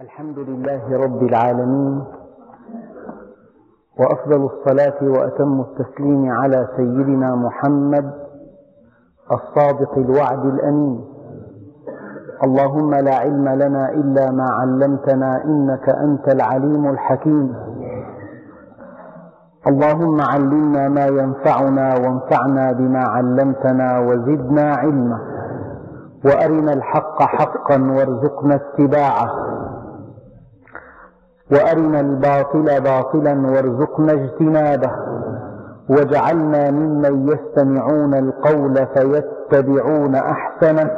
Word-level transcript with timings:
الحمد 0.00 0.38
لله 0.38 0.96
رب 1.04 1.22
العالمين 1.22 2.04
وأفضل 3.98 4.50
الصلاة 4.50 5.02
وأتم 5.02 5.60
التسليم 5.60 6.32
على 6.32 6.68
سيدنا 6.76 7.34
محمد 7.34 8.12
الصادق 9.32 9.98
الوعد 9.98 10.44
الأمين. 10.44 11.04
اللهم 12.44 12.94
لا 12.94 13.14
علم 13.14 13.48
لنا 13.48 13.88
إلا 13.90 14.30
ما 14.30 14.46
علمتنا 14.50 15.44
إنك 15.44 15.88
أنت 15.88 16.28
العليم 16.28 16.88
الحكيم. 16.88 17.54
اللهم 19.66 20.20
علمنا 20.20 20.88
ما 20.88 21.06
ينفعنا 21.06 21.94
وانفعنا 21.94 22.72
بما 22.72 23.00
علمتنا 23.00 23.98
وزدنا 23.98 24.74
علما. 24.74 25.18
وأرنا 26.24 26.72
الحق 26.72 27.22
حقا 27.22 27.76
وارزقنا 27.96 28.54
اتباعه. 28.54 29.53
وأرنا 31.52 32.00
الباطل 32.00 32.80
باطلا 32.80 33.50
وارزقنا 33.50 34.12
اجتنابه 34.12 34.90
واجعلنا 35.90 36.70
ممن 36.70 37.28
يستمعون 37.28 38.14
القول 38.14 38.86
فيتبعون 38.86 40.14
أحسنه 40.14 40.90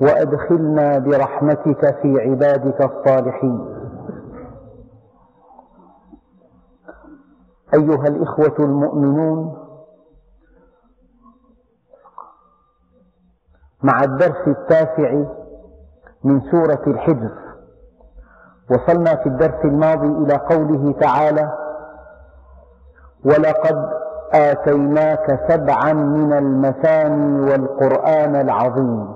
وأدخلنا 0.00 0.98
برحمتك 0.98 1.96
في 2.02 2.20
عبادك 2.20 2.80
الصالحين. 2.80 3.74
أيها 7.74 8.06
الإخوة 8.08 8.54
المؤمنون 8.58 9.56
مع 13.82 14.02
الدرس 14.04 14.48
التاسع 14.48 15.24
من 16.24 16.40
سورة 16.40 16.82
الحجر 16.86 17.30
وصلنا 18.70 19.16
في 19.16 19.26
الدرس 19.26 19.64
الماضي 19.64 20.06
إلى 20.06 20.34
قوله 20.36 20.92
تعالى 21.00 21.52
ولقد 23.24 23.88
آتيناك 24.32 25.40
سبعا 25.48 25.92
من 25.92 26.32
المثاني 26.32 27.40
والقرآن 27.40 28.36
العظيم. 28.36 29.08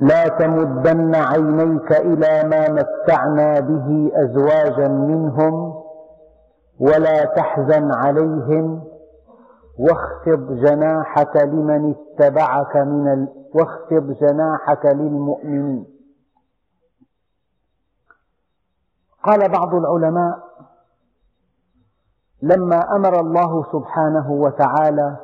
لا 0.00 0.28
تمدن 0.28 1.14
عينيك 1.14 1.92
إلى 1.92 2.48
ما 2.48 2.68
متعنا 2.70 3.60
به 3.60 4.10
أزواجا 4.14 4.88
منهم 4.88 5.74
ولا 6.80 7.24
تحزن 7.24 7.92
عليهم 7.92 8.82
واخفض 9.78 10.52
جناحك 10.52 11.36
لمن 11.36 11.94
اتبعك 11.94 12.76
من 12.76 13.08
ال... 13.12 13.28
واخفض 13.54 14.12
جناحك 14.20 14.86
للمؤمنين. 14.86 15.91
قال 19.22 19.48
بعض 19.48 19.74
العلماء 19.74 20.38
لما 22.42 22.96
أمر 22.96 23.20
الله 23.20 23.64
سبحانه 23.72 24.32
وتعالى 24.32 25.16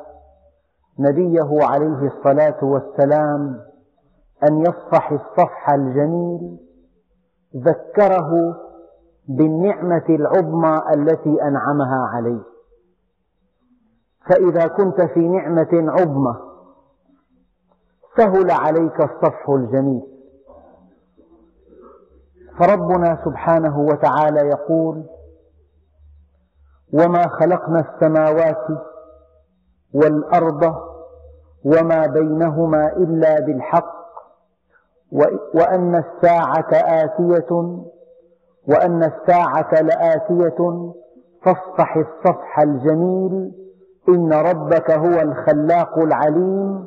نبيه 0.99 1.49
عليه 1.61 2.07
الصلاة 2.07 2.63
والسلام 2.63 3.61
أن 4.49 4.59
يصفح 4.61 5.11
الصفح 5.11 5.69
الجميل 5.69 6.59
ذكره 7.55 8.55
بالنعمة 9.27 10.05
العظمى 10.09 10.81
التي 10.93 11.43
أنعمها 11.43 12.09
عليه. 12.13 12.41
فإذا 14.29 14.67
كنت 14.67 15.01
في 15.01 15.27
نعمة 15.27 15.91
عظمى 15.91 16.35
سهل 18.17 18.51
عليك 18.51 19.01
الصفح 19.01 19.49
الجميل. 19.49 20.18
فربنا 22.59 23.17
سبحانه 23.25 23.79
وتعالى 23.79 24.39
يقول 24.39 25.03
وما 26.93 27.27
خلقنا 27.27 27.79
السماوات 27.79 28.65
والأرض 29.93 30.75
وما 31.65 32.05
بينهما 32.07 32.87
إلا 32.87 33.39
بالحق 33.39 33.99
وأن 35.55 35.95
الساعة 35.95 36.69
آتية 36.73 37.51
وأن 38.67 39.03
الساعة 39.03 39.81
لآتية 39.81 40.91
فاصفح 41.43 41.97
الصفح 41.97 42.59
الجميل 42.59 43.51
إن 44.09 44.33
ربك 44.33 44.91
هو 44.91 45.21
الخلاق 45.21 45.99
العليم 45.99 46.85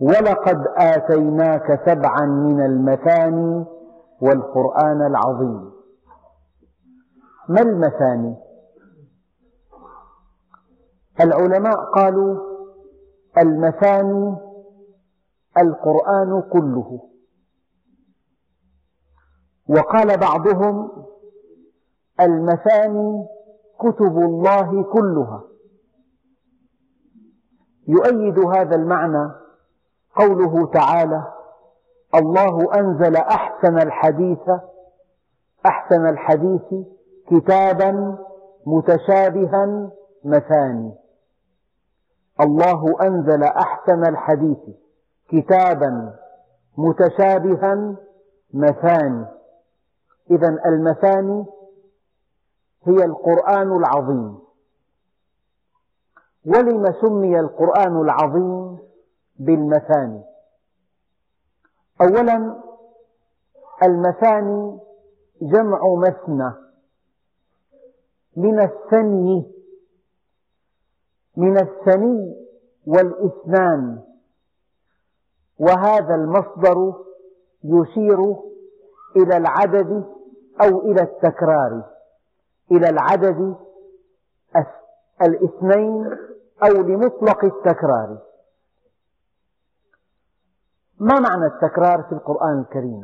ولقد 0.00 0.64
آتيناك 0.76 1.80
سبعا 1.86 2.26
من 2.26 2.60
المثاني 2.64 3.64
والقرآن 4.22 5.06
العظيم. 5.06 5.72
ما 7.48 7.60
المثاني؟ 7.60 8.36
العلماء 11.20 11.84
قالوا 11.94 12.38
المثاني 13.38 14.36
القرآن 15.58 16.42
كله. 16.52 17.08
وقال 19.68 20.18
بعضهم 20.18 21.06
المثاني 22.20 23.26
كتب 23.78 24.18
الله 24.18 24.82
كلها. 24.82 25.44
يؤيد 27.88 28.38
هذا 28.38 28.76
المعنى 28.76 29.30
قوله 30.16 30.66
تعالى 30.66 31.41
الله 32.14 32.74
أنزل 32.74 33.16
أحسن 33.16 33.78
الحديث 33.78 34.50
أحسن 35.66 36.06
الحديث 36.06 36.86
كتابا 37.30 38.18
متشابها 38.66 39.90
مثاني. 40.24 40.94
الله 42.40 43.02
أنزل 43.02 43.42
أحسن 43.44 44.04
الحديث 44.04 44.58
كتابا 45.28 46.14
متشابها 46.78 47.96
مثاني. 48.54 49.26
إذا 50.30 50.48
المثاني 50.66 51.46
هي 52.84 53.04
القرآن 53.04 53.76
العظيم. 53.76 54.38
ولم 56.46 56.92
سمي 57.00 57.40
القرآن 57.40 58.00
العظيم 58.00 58.78
بالمثاني؟ 59.38 60.31
أولا 62.02 62.62
المثاني 63.82 64.78
جمع 65.42 65.80
مثنى 65.94 66.52
من 68.36 68.60
الثني 68.60 69.52
من 71.36 71.58
الثني 71.58 72.36
والإثنان 72.86 74.02
وهذا 75.58 76.14
المصدر 76.14 76.94
يشير 77.64 78.36
إلى 79.16 79.36
العدد 79.36 80.04
أو 80.62 80.80
إلى 80.80 81.02
التكرار 81.02 81.82
إلى 82.70 82.88
العدد 82.88 83.56
الإثنين 85.22 86.10
أو 86.62 86.82
لمطلق 86.82 87.44
التكرار. 87.44 88.18
ما 91.02 91.20
معنى 91.20 91.46
التكرار 91.46 92.02
في 92.02 92.12
القرآن 92.12 92.58
الكريم؟ 92.60 93.00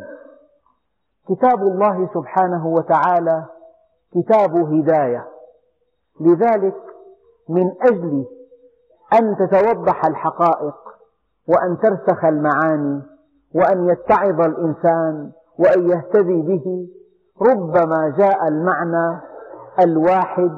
كتاب 1.29 1.63
الله 1.63 2.09
سبحانه 2.15 2.67
وتعالى 2.67 3.45
كتاب 4.15 4.57
هداية 4.57 5.27
لذلك 6.21 6.77
من 7.49 7.73
أجل 7.83 8.25
أن 9.15 9.37
تتوضح 9.37 10.05
الحقائق 10.07 10.75
وأن 11.49 11.79
ترسخ 11.79 12.25
المعاني 12.25 13.03
وأن 13.55 13.89
يتعظ 13.89 14.41
الإنسان 14.41 15.31
وأن 15.59 15.89
يهتدي 15.91 16.43
به 16.43 16.89
ربما 17.51 18.15
جاء 18.19 18.49
المعنى 18.49 19.21
الواحد 19.81 20.51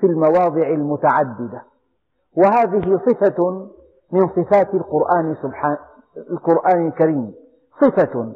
في 0.00 0.06
المواضع 0.06 0.68
المتعددة 0.68 1.62
وهذه 2.36 3.00
صفة 3.06 3.68
من 4.12 4.28
صفات 4.28 4.74
القرآن 4.74 5.36
سبحانه 5.42 5.78
القرآن 6.16 6.86
الكريم. 6.86 7.34
صفة 7.80 8.32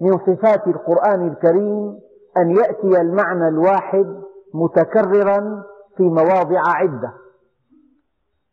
من 0.00 0.18
صفات 0.18 0.66
القرآن 0.66 1.28
الكريم 1.28 2.00
أن 2.36 2.50
يأتي 2.50 3.00
المعنى 3.00 3.48
الواحد 3.48 4.22
متكررا 4.54 5.62
في 5.96 6.02
مواضع 6.02 6.62
عدة. 6.66 7.12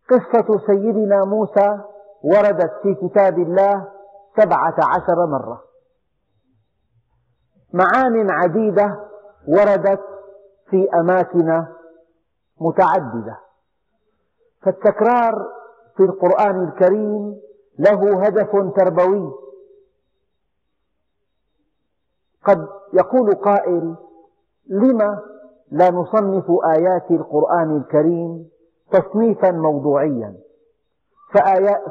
قصة 0.09 0.59
سيدنا 0.67 1.25
موسى 1.25 1.79
وردت 2.23 2.71
في 2.83 2.95
كتاب 2.95 3.39
الله 3.39 3.87
سبعة 4.37 4.75
عشر 4.77 5.25
مرة. 5.25 5.63
معان 7.73 8.29
عديدة 8.29 8.99
وردت 9.47 10.03
في 10.69 10.89
أماكن 10.93 11.65
متعددة. 12.61 13.39
فالتكرار 14.61 15.47
في 15.97 16.03
القرآن 16.03 16.63
الكريم 16.63 17.46
له 17.79 18.25
هدف 18.25 18.51
تربوي. 18.75 19.33
قد 22.43 22.67
يقول 22.93 23.35
قائل 23.35 23.95
لم 24.69 25.19
لا 25.71 25.91
نصنف 25.91 26.45
آيات 26.65 27.11
القرآن 27.11 27.77
الكريم 27.77 28.49
تصنيفا 28.91 29.51
موضوعيا؟ 29.51 30.35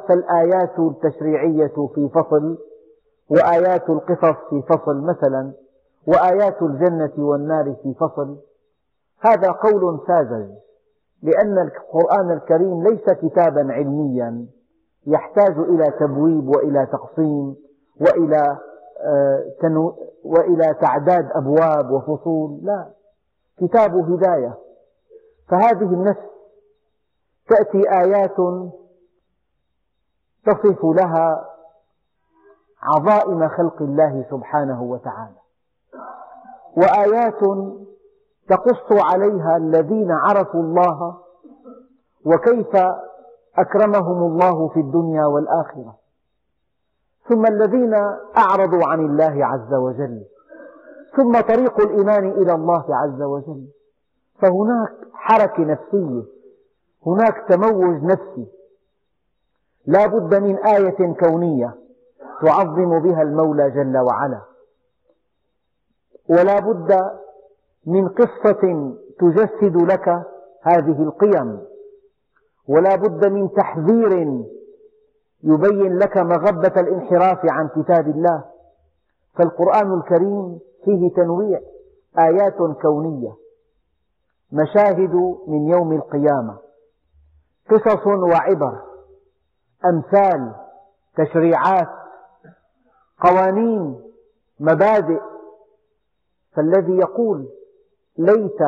فالآيات 0.08 0.78
التشريعية 0.78 1.88
في 1.94 2.08
فصل 2.14 2.58
وآيات 3.30 3.90
القصص 3.90 4.36
في 4.50 4.62
فصل 4.62 5.00
مثلا 5.00 5.52
وآيات 6.06 6.62
الجنة 6.62 7.12
والنار 7.18 7.76
في 7.82 7.94
فصل. 7.94 8.36
هذا 9.20 9.50
قول 9.50 10.00
ساذج 10.06 10.50
لأن 11.22 11.58
القرآن 11.58 12.30
الكريم 12.30 12.82
ليس 12.82 13.10
كتابا 13.10 13.72
علميا. 13.72 14.46
يحتاج 15.06 15.58
إلى 15.58 15.90
تبويب 16.00 16.48
وإلى 16.48 16.86
تقسيم 16.86 17.56
وإلى 18.00 18.58
آه، 19.00 19.96
وإلى 20.24 20.74
تعداد 20.74 21.28
أبواب 21.34 21.90
وفصول. 21.90 22.60
لا 22.62 22.90
كتاب 23.58 23.94
هداية. 23.94 24.54
فهذه 25.48 25.94
النفس 25.94 26.26
تأتي 27.48 27.90
آيات 27.90 28.36
تصف 30.46 30.84
لها 30.84 31.44
عظائم 32.82 33.48
خلق 33.48 33.82
الله 33.82 34.24
سبحانه 34.30 34.82
وتعالى. 34.82 35.36
وآيات 36.76 37.40
تقص 38.48 39.04
عليها 39.12 39.56
الذين 39.56 40.12
عرفوا 40.12 40.60
الله 40.60 41.16
وكيف 42.26 42.76
أكرمهم 43.58 44.32
الله 44.32 44.68
في 44.68 44.80
الدنيا 44.80 45.26
والآخرة. 45.26 45.96
ثم 47.28 47.46
الذين 47.46 47.94
أعرضوا 48.38 48.86
عن 48.86 49.00
الله 49.00 49.46
عز 49.46 49.74
وجل. 49.74 50.24
ثم 51.16 51.40
طريق 51.40 51.80
الإيمان 51.80 52.30
إلى 52.30 52.52
الله 52.52 52.96
عز 52.96 53.22
وجل. 53.22 53.66
فهناك 54.38 54.92
حركة 55.12 55.62
نفسية. 55.62 56.22
هناك 57.06 57.44
تموج 57.48 58.02
نفسي. 58.02 58.46
لا 59.86 60.06
بد 60.06 60.34
من 60.34 60.56
آية 60.56 61.14
كونية 61.14 61.74
تعظم 62.42 62.98
بها 62.98 63.22
المولى 63.22 63.70
جل 63.70 63.98
وعلا. 63.98 64.40
ولا 66.28 66.60
بد 66.60 67.10
من 67.86 68.08
قصة 68.08 68.92
تجسد 69.18 69.76
لك 69.76 70.08
هذه 70.62 71.02
القيم. 71.02 71.75
ولا 72.68 72.96
بد 72.96 73.26
من 73.32 73.52
تحذير 73.52 74.12
يبين 75.42 75.98
لك 75.98 76.16
مغبة 76.16 76.80
الانحراف 76.80 77.38
عن 77.44 77.68
كتاب 77.68 78.08
الله. 78.08 78.44
فالقرآن 79.34 79.94
الكريم 79.94 80.58
فيه 80.84 81.10
تنويع 81.14 81.60
آيات 82.18 82.56
كونية 82.82 83.32
مشاهد 84.52 85.14
من 85.46 85.68
يوم 85.68 85.92
القيامة 85.92 86.58
قصص 87.70 88.06
وعبر 88.06 88.82
أمثال 89.84 90.54
تشريعات 91.16 91.88
قوانين 93.20 94.00
مبادئ. 94.60 95.20
فالذي 96.52 96.96
يقول 96.96 97.48
ليت 98.18 98.60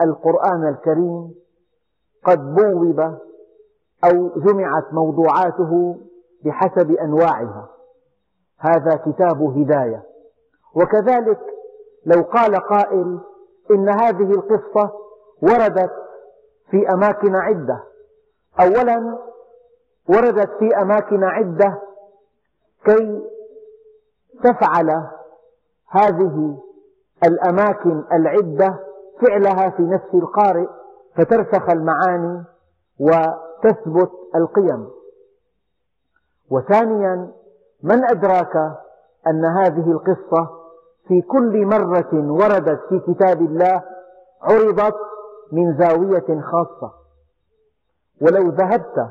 القرآن 0.00 0.68
الكريم 0.68 1.34
قد 2.24 2.54
بوب 2.54 3.18
أو 4.04 4.28
جمعت 4.28 4.92
موضوعاته 4.92 5.96
بحسب 6.44 6.90
أنواعها. 6.90 7.68
هذا 8.58 8.96
كتاب 8.96 9.42
هداية. 9.42 10.02
وكذلك 10.74 11.40
لو 12.06 12.22
قال 12.22 12.56
قائل 12.56 13.20
إن 13.70 13.88
هذه 13.88 14.30
القصة 14.30 14.90
وردت 15.42 15.92
في 16.70 16.90
أماكن 16.90 17.36
عدة. 17.36 17.84
أولا 18.60 19.18
وردت 20.08 20.50
في 20.58 20.76
أماكن 20.76 21.24
عدة 21.24 21.82
كي 22.84 23.22
تفعل 24.44 25.06
هذه 25.90 26.58
الأماكن 27.24 28.04
العدة 28.12 28.78
فعلها 29.20 29.70
في 29.70 29.82
نفس 29.82 30.14
القارئ 30.14 30.66
فترسخ 31.16 31.70
المعاني 31.70 32.44
وتثبت 33.64 34.10
القيم. 34.34 34.88
وثانيا 36.50 37.32
من 37.82 38.04
أدراك 38.04 38.56
أن 39.26 39.44
هذه 39.44 39.90
القصة 39.92 40.58
في 41.08 41.22
كل 41.22 41.66
مرة 41.66 42.32
وردت 42.32 42.80
في 42.88 43.00
كتاب 43.00 43.42
الله 43.42 43.82
عرضت 44.42 44.96
من 45.52 45.78
زاوية 45.78 46.40
خاصة؟ 46.40 46.92
ولو 48.22 48.50
ذهبت 48.50 49.08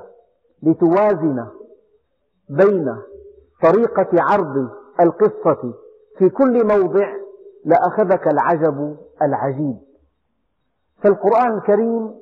لتوازن 0.64 1.48
بين 2.50 2.98
طريقة 3.64 4.10
عرض 4.14 4.70
القصة 5.00 5.74
في 6.18 6.30
كل 6.30 6.68
موضع 6.68 7.14
لأخذك 7.66 8.28
العجب 8.28 8.98
العجيب. 9.22 9.78
فالقرآن 11.04 11.58
الكريم 11.58 12.16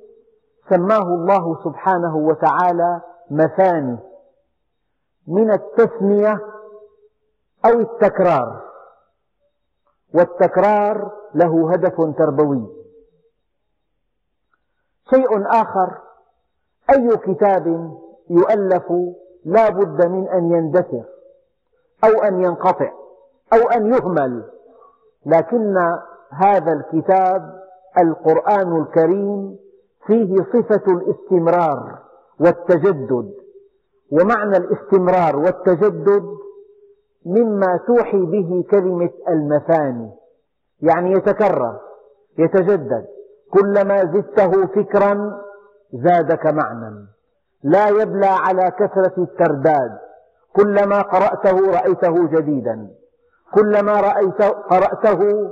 سماه 0.69 1.03
الله 1.03 1.63
سبحانه 1.63 2.15
وتعالى 2.17 3.01
مثاني 3.31 3.97
من 5.27 5.51
التثنية 5.51 6.39
أو 7.65 7.79
التكرار 7.79 8.62
والتكرار 10.13 11.12
له 11.35 11.73
هدف 11.73 12.17
تربوي. 12.17 12.67
شيء 15.09 15.47
آخر 15.62 15.97
أي 16.89 17.17
كتاب 17.17 17.97
يؤلف 18.29 18.94
لا 19.45 19.69
بد 19.69 20.06
من 20.06 20.27
أن 20.27 20.51
يندثر 20.51 21.03
أو 22.03 22.23
أن 22.23 22.41
ينقطع 22.41 22.91
أو 23.53 23.69
أن 23.69 23.94
يهمل 23.94 24.44
لكن 25.25 25.77
هذا 26.29 26.73
الكتاب 26.73 27.59
القرآن 27.97 28.81
الكريم 28.81 29.64
فيه 30.07 30.35
صفة 30.53 30.93
الاستمرار 30.93 31.99
والتجدد. 32.39 33.33
ومعنى 34.11 34.57
الاستمرار 34.57 35.35
والتجدد 35.35 36.25
مما 37.25 37.79
توحي 37.87 38.25
به 38.25 38.65
كلمة 38.71 39.09
المثاني. 39.29 40.11
يعني 40.81 41.11
يتكرر 41.11 41.79
يتجدد. 42.38 43.05
كلما 43.53 44.05
زدته 44.05 44.65
فكرا 44.65 45.41
زادك 45.93 46.45
معنى 46.45 47.07
لا 47.63 47.88
يبلى 47.89 48.25
على 48.25 48.71
كثرة 48.71 49.13
الترداد. 49.17 49.97
كلما 50.55 51.01
قرأته 51.01 51.71
رأيته 51.71 52.27
جديدا. 52.27 52.89
كلما 53.53 54.01
رأيت 54.01 54.41
قرأته 54.41 55.51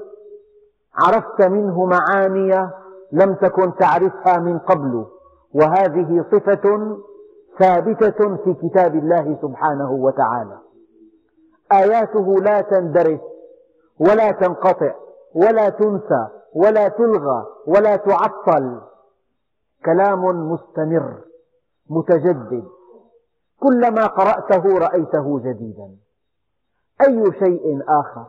عرفت 0.95 1.41
منه 1.41 1.85
معاني 1.85 2.69
لم 3.13 3.33
تكن 3.33 3.75
تعرفها 3.75 4.39
من 4.39 4.59
قبل. 4.59 5.05
وهذه 5.53 6.25
صفة 6.31 6.97
ثابتة 7.59 8.35
في 8.35 8.53
كتاب 8.53 8.95
الله 8.95 9.37
سبحانه 9.41 9.91
وتعالى. 9.91 10.57
آياته 11.71 12.35
لا 12.35 12.61
تندرس 12.61 13.19
ولا 13.99 14.31
تنقطع 14.31 14.93
ولا 15.35 15.69
تنسى 15.69 16.27
ولا 16.53 16.87
تلغى 16.87 17.45
ولا 17.67 17.95
تعطل. 17.95 18.81
كلام 19.85 20.51
مستمر 20.51 21.13
متجدد. 21.89 22.63
كلما 23.59 24.05
قرأته 24.05 24.77
رأيته 24.77 25.39
جديدا. 25.39 25.89
أي 27.07 27.31
شيء 27.39 27.83
آخر؟ 27.87 28.25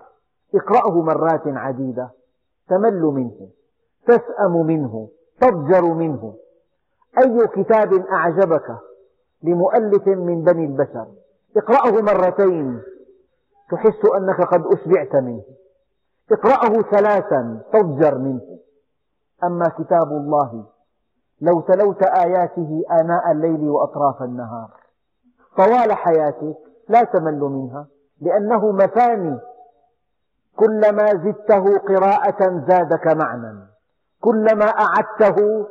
اقرأه 0.55 1.03
مرات 1.03 1.43
عديدة. 1.47 2.11
تمل 2.69 3.03
منه. 3.03 3.49
تسأم 4.07 4.67
منه 4.67 5.09
تضجر 5.41 5.85
منه. 5.85 6.35
أي 7.19 7.47
كتاب 7.47 8.07
أعجبك 8.07 8.77
لمؤلف 9.43 10.07
من 10.07 10.45
بني 10.45 10.65
البشر؟ 10.65 11.07
اقرأه 11.57 12.03
مرتين 12.03 12.83
تحس 13.71 14.05
أنك 14.17 14.41
قد 14.41 14.65
أشبعت 14.67 15.17
منه. 15.17 15.43
اقرأه 16.33 16.83
ثلاثا 16.83 17.63
تضجر 17.73 18.19
منه. 18.19 18.59
أما 19.45 19.69
كتاب 19.69 20.13
الله 20.13 20.65
لو 21.41 21.61
تلوت 21.61 22.03
آياته 22.03 22.83
آناء 23.01 23.33
الليل 23.33 23.69
وأطراف 23.69 24.23
النهار. 24.23 24.71
طوال 25.57 25.93
حياتك 25.93 26.57
لا 26.89 27.05
تمل 27.05 27.41
منها 27.41 27.87
لأنه 28.21 28.73
مثاني. 28.73 29.39
كلما 30.57 31.07
زدته 31.07 31.79
قراءة 31.79 32.65
زادك 32.69 33.07
معنى. 33.07 33.74
كلما 34.25 34.65
أعدته 34.65 35.67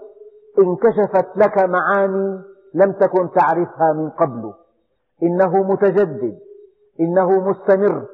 انكشفت 0.60 1.38
لك 1.38 1.58
معاني 1.58 2.42
لم 2.74 2.92
تكن 2.92 3.32
تعرفها 3.32 3.94
من 3.94 4.10
قبل. 4.10 4.54
إنه 5.24 5.64
متجدد 5.72 6.40
إنه 7.00 7.50
مستمر 7.50 8.06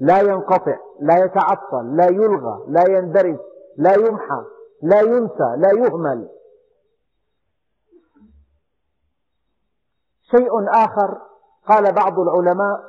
لا 0.00 0.20
ينقطع 0.20 0.76
لا 1.00 1.24
يتعطل 1.24 1.96
لا 1.96 2.06
يلغى 2.06 2.64
لا 2.68 2.84
يندرس 2.88 3.38
لا 3.76 3.94
يمحى 3.94 4.42
لا 4.82 5.00
ينسى 5.00 5.54
لا 5.56 5.70
يهمل. 5.72 6.28
شيء 10.30 10.68
آخر 10.68 11.18
قال 11.68 11.94
بعض 11.94 12.18
العلماء 12.18 12.80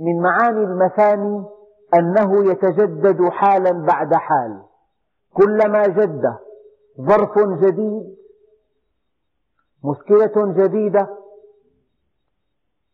من 0.00 0.22
معاني 0.22 0.64
المثاني 0.64 1.44
أنه 1.94 2.50
يتجدد 2.50 3.28
حالا 3.28 3.86
بعد 3.86 4.14
حال. 4.14 4.62
كلما 5.34 5.82
جد 5.86 6.34
ظرف 7.00 7.38
جديد 7.38 8.16
مشكلة 9.84 10.52
جديدة 10.52 11.08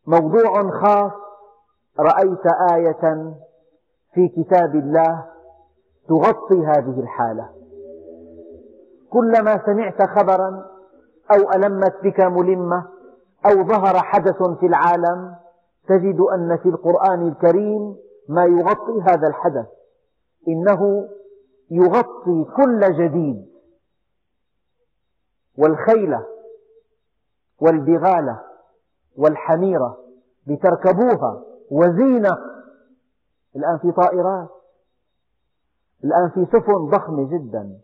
موضوع 0.07 0.69
خاص 0.81 1.11
رأيت 1.99 2.45
آية 2.73 3.33
في 4.13 4.27
كتاب 4.27 4.75
الله 4.75 5.25
تغطي 6.07 6.65
هذه 6.65 6.99
الحالة. 6.99 7.49
كلما 9.09 9.65
سمعت 9.65 10.01
خبرا 10.01 10.65
أو 11.31 11.51
ألمت 11.51 11.95
بك 12.03 12.19
ملمة 12.19 12.87
أو 13.45 13.63
ظهر 13.63 13.97
حدث 13.97 14.43
في 14.43 14.65
العالم 14.65 15.35
تجد 15.87 16.19
أن 16.19 16.57
في 16.57 16.69
القرآن 16.69 17.27
الكريم 17.27 17.95
ما 18.29 18.45
يغطي 18.45 19.01
هذا 19.01 19.27
الحدث. 19.27 19.67
إنه 20.47 21.09
يغطي 21.71 22.45
كل 22.55 22.79
جديد 22.97 23.47
والخيل 25.57 26.17
والبغال 27.59 28.37
والحميرة 29.17 29.97
لتركبوها 30.47 31.43
وزينة. 31.71 32.37
الآن 33.55 33.77
في 33.77 33.91
طائرات 33.91 34.49
الآن 36.03 36.29
في 36.29 36.45
سفن 36.45 36.89
ضخمة 36.89 37.29
جدا 37.29 37.79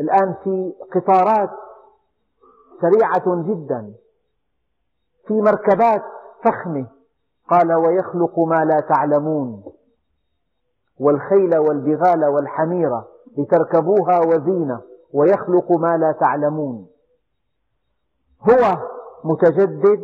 الآن 0.00 0.34
في 0.44 0.74
قطارات 0.94 1.50
سريعة 2.80 3.42
جدا 3.42 3.94
في 5.26 5.34
مركبات 5.34 6.02
فخمة. 6.44 6.86
قال 7.50 7.72
ويخلق 7.72 8.38
ما 8.38 8.64
لا 8.64 8.80
تعلمون. 8.80 9.72
والخيل 11.00 11.58
والبغال 11.58 12.24
والحميرة 12.24 13.08
لتركبوها 13.38 14.18
وزينة 14.18 14.80
ويخلق 15.12 15.72
ما 15.72 15.96
لا 15.96 16.12
تعلمون. 16.12 16.88
هو 18.40 18.88
متجدد 19.24 20.00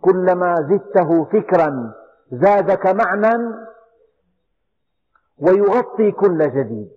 كلما 0.00 0.54
زدته 0.54 1.24
فكرا 1.24 1.94
زادك 2.32 2.86
معنى 2.86 3.54
ويغطي 5.38 6.12
كل 6.12 6.50
جديد. 6.50 6.90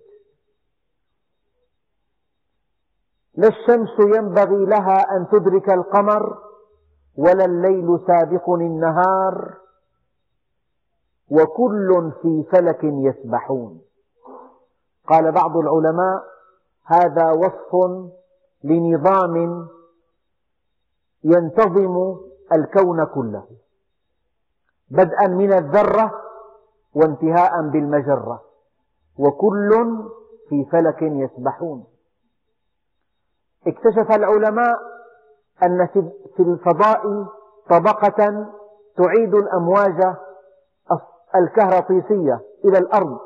لا 3.34 3.48
الشمس 3.48 4.16
ينبغي 4.16 4.66
لها 4.66 5.16
أن 5.16 5.28
تدرك 5.32 5.70
القمر 5.70 6.38
ولا 7.16 7.44
الليل 7.44 7.98
سابق 8.06 8.50
النهار 8.50 9.61
وكل 11.30 12.12
في 12.22 12.44
فلك 12.52 12.84
يسبحون. 12.84 13.80
قال 15.08 15.32
بعض 15.32 15.56
العلماء 15.56 16.24
هذا 16.84 17.30
وصف 17.30 18.02
لنظام 18.64 19.66
ينتظم 21.24 22.16
الكون 22.52 23.04
كله 23.04 23.46
بدءا 24.90 25.26
من 25.26 25.52
الذرة 25.52 26.12
وانتهاء 26.94 27.68
بالمجرة 27.68 28.42
وكل 29.18 29.70
في 30.48 30.64
فلك 30.72 31.02
يسبحون. 31.02 31.84
اكتشف 33.66 34.10
العلماء 34.10 34.78
أن 35.62 35.86
في 36.36 36.42
الفضاء 36.42 37.26
طبقة 37.70 38.46
تعيد 38.96 39.34
الأمواج 39.34 40.14
الكهرطيسية 41.36 42.40
إلى 42.64 42.78
الأرض. 42.78 43.18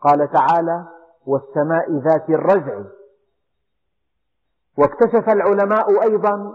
قال 0.00 0.30
تعالى 0.32 0.84
والسماء 1.26 1.92
ذات 1.92 2.28
الرجع. 2.28 2.80
واكتشف 4.78 5.28
العلماء 5.28 6.02
أيضا 6.02 6.52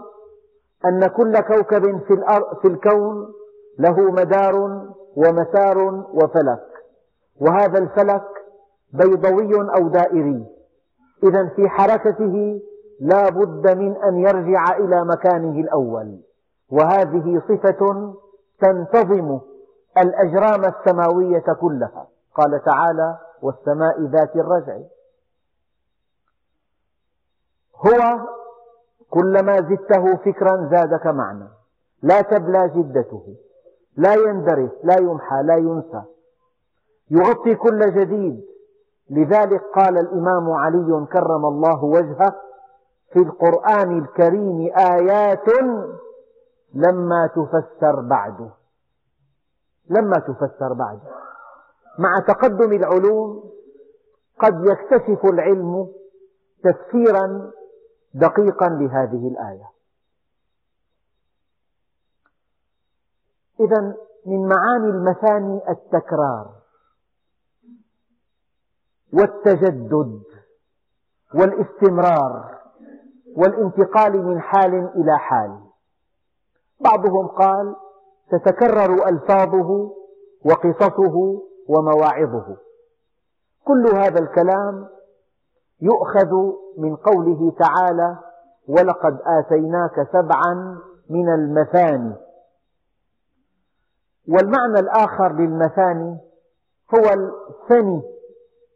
أن 0.86 1.06
كل 1.06 1.40
كوكب 1.40 1.98
في 2.62 2.68
الكون 2.68 3.32
له 3.78 4.00
مدار 4.00 4.84
ومسار 5.16 5.78
وفلك 6.14 6.66
وهذا 7.40 7.78
الفلك 7.78 8.24
بيضوي 8.92 9.54
أو 9.54 9.88
دائري. 9.88 10.46
إذا 11.24 11.48
في 11.56 11.68
حركته 11.68 12.60
لا 13.00 13.28
بد 13.28 13.78
من 13.78 13.96
أن 13.96 14.18
يرجع 14.18 14.76
إلى 14.76 15.04
مكانه 15.04 15.60
الأول 15.60 16.20
وهذه 16.70 17.42
صفة 17.48 18.12
تنتظم 18.60 19.40
الأجرام 19.98 20.64
السماوية 20.64 21.52
كلها. 21.60 22.06
قال 22.34 22.62
تعالى 22.64 23.18
والسماء 23.42 24.02
ذات 24.02 24.36
الرجع. 24.36 24.78
هو 27.76 28.18
كلما 29.10 29.56
زدته 29.60 30.16
فكرا 30.16 30.68
زادك 30.72 31.06
معنى. 31.06 31.48
لا 32.02 32.20
تبلى 32.20 32.68
جدته. 32.68 33.36
لا 33.96 34.14
يندرس 34.14 34.70
لا 34.84 34.96
يمحى 34.98 35.42
لا 35.42 35.56
ينسى. 35.56 36.02
يغطي 37.10 37.54
كل 37.54 37.94
جديد. 37.94 38.44
لذلك 39.10 39.62
قال 39.74 39.98
الإمام 39.98 40.50
علي 40.50 41.06
كرم 41.12 41.46
الله 41.46 41.84
وجهه 41.84 42.34
في 43.12 43.18
القرآن 43.18 43.98
الكريم 43.98 44.72
آيات 44.76 45.48
لما 46.74 47.26
تفسر 47.26 48.00
بعد 48.00 48.50
لما 49.90 50.18
تفسر 50.18 50.72
بعد. 50.72 51.00
مع 51.98 52.20
تقدم 52.28 52.72
العلوم 52.72 53.50
قد 54.38 54.64
يكتشف 54.64 55.24
العلم 55.24 55.92
تفسيرا 56.64 57.50
دقيقا 58.14 58.68
لهذه 58.68 59.28
الآية. 59.28 59.70
إذا 63.60 63.96
من 64.26 64.48
معاني 64.48 64.90
المثاني 64.90 65.60
التكرار 65.68 66.54
والتجدد 69.12 70.22
والاستمرار 71.34 72.60
والانتقال 73.36 74.26
من 74.26 74.40
حال 74.40 74.74
إلى 74.74 75.18
حال. 75.18 75.60
بعضهم 76.80 77.26
قال 77.26 77.76
تتكرر 78.30 79.08
ألفاظه 79.08 79.90
وقصصه 80.44 81.40
ومواعظه. 81.68 82.56
كل 83.64 83.86
هذا 83.94 84.18
الكلام 84.20 84.88
يؤخذ 85.80 86.32
من 86.78 86.96
قوله 86.96 87.52
تعالى 87.58 88.18
ولقد 88.68 89.18
آتيناك 89.26 90.08
سبعا 90.12 90.78
من 91.10 91.28
المثاني 91.28 92.14
والمعنى 94.28 94.78
الآخر 94.78 95.32
للمثاني 95.32 96.18
هو 96.94 97.04
الثني 97.12 98.02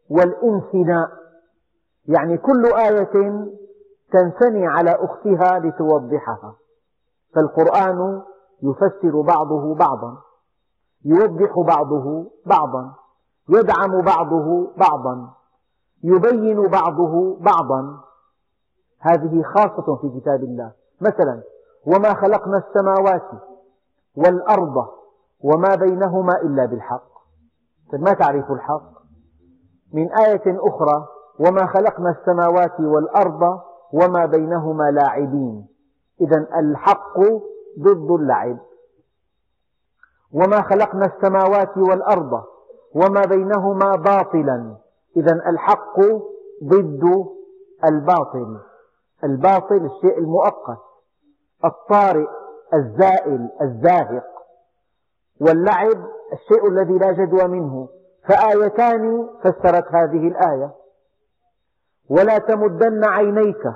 والانثناء. 0.09 1.09
يعني 2.07 2.37
كل 2.37 2.65
آية 2.65 3.45
تنثني 4.11 4.67
على 4.67 4.91
أختها 4.91 5.59
لتوضحها. 5.59 6.55
فالقرآن 7.35 8.21
يفسر 8.65 9.21
بعضه 9.21 9.75
بعضا. 9.75 10.17
يوضح 11.05 11.59
بعضه 11.59 12.25
بعضا. 12.45 12.93
يدعم 13.49 14.01
بعضه 14.01 14.71
بعضا. 14.77 15.29
يبين 16.03 16.67
بعضه 16.67 17.37
بعضا. 17.39 17.99
هذه 18.99 19.43
خاصة 19.43 19.95
في 19.95 20.19
كتاب 20.19 20.43
الله. 20.43 20.71
مثلا 21.01 21.41
وما 21.87 22.13
خلقنا 22.13 22.57
السماوات 22.57 23.29
والأرض 24.17 24.87
وما 25.43 25.75
بينهما 25.75 26.41
إلا 26.41 26.65
بالحق. 26.65 27.15
ما 27.93 28.13
تعرف 28.13 28.51
الحق؟ 28.51 28.95
من 29.93 30.11
آية 30.11 30.59
أخرى 30.67 31.07
وما 31.39 31.65
خلقنا 31.65 32.09
السماوات 32.09 32.79
والأرض 32.79 33.59
وما 33.93 34.25
بينهما 34.25 34.91
لاعبين. 34.91 35.67
إذا 36.21 36.47
الحق 36.59 37.19
ضد 37.79 38.11
اللعب. 38.11 38.57
وما 40.33 40.61
خلقنا 40.61 41.05
السماوات 41.05 41.77
والأرض 41.77 42.43
وما 42.95 43.21
بينهما 43.21 43.95
باطلا. 43.95 44.75
إذا 45.17 45.33
الحق 45.49 45.99
ضد 46.63 47.25
الباطل. 47.85 48.59
الباطل 49.23 49.85
الشيء 49.85 50.19
المؤقت. 50.19 50.81
الطارئ 51.65 52.27
الزائل 52.73 53.49
الزاهق. 53.61 54.25
واللعب 55.41 56.05
الشيء 56.33 56.69
الذي 56.69 56.97
لا 56.97 57.11
جدوى 57.11 57.47
منه. 57.47 57.89
فآيتان 58.27 59.29
فسرت 59.43 59.87
هذه 59.91 60.27
الآية. 60.27 60.71
ولا 62.09 62.37
تمدن 62.37 63.05
عينيك 63.05 63.73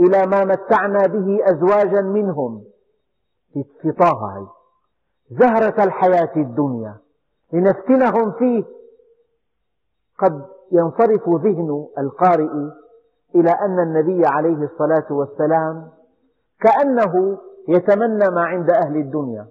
إلى 0.00 0.26
ما 0.26 0.44
متعنا 0.44 1.06
به 1.06 1.38
أزواجا 1.42 2.00
منهم. 2.00 2.64
في 3.52 3.92
طه 3.92 4.48
زهرة 5.30 5.84
الحياة 5.84 6.32
الدنيا. 6.36 6.96
لنفتنهم 7.52 8.32
فيه. 8.32 8.64
قد 10.18 10.46
ينصرف 10.72 11.28
ذهن 11.28 11.86
القارئ 11.98 12.50
إلى 13.34 13.50
أن 13.50 13.78
النبي 13.78 14.26
عليه 14.26 14.64
الصلاة 14.64 15.06
والسلام 15.10 15.88
كأنه 16.60 17.38
يتمنى 17.68 18.30
ما 18.30 18.44
عند 18.44 18.70
أهل 18.70 18.96
الدنيا. 18.96 19.46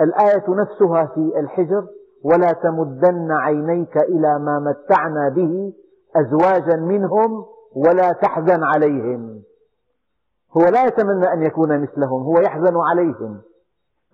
الآية 0.00 0.44
نفسها 0.48 1.06
في 1.06 1.32
الحجر 1.40 1.86
ولا 2.24 2.52
تمدن 2.52 3.32
عينيك 3.32 3.96
إلى 3.96 4.38
ما 4.38 4.58
متعنا 4.58 5.28
به 5.28 5.72
أزواجا 6.16 6.76
منهم 6.76 7.44
ولا 7.76 8.12
تحزن 8.12 8.64
عليهم. 8.64 9.42
هو 10.56 10.62
لا 10.62 10.84
يتمنى 10.84 11.32
أن 11.32 11.42
يكون 11.42 11.80
مثلهم 11.80 12.22
هو 12.22 12.40
يحزن 12.40 12.76
عليهم. 12.76 13.40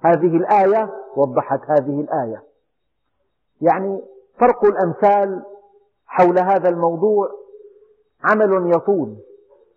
هذه 0.01 0.37
الآية 0.37 0.91
وضحت 1.17 1.61
هذه 1.71 2.01
الآية. 2.01 2.43
يعني 3.61 4.03
فرق 4.41 4.65
الأمثال 4.65 5.43
حول 6.07 6.39
هذا 6.39 6.69
الموضوع 6.69 7.29
عمل 8.25 8.71
يطول 8.71 9.17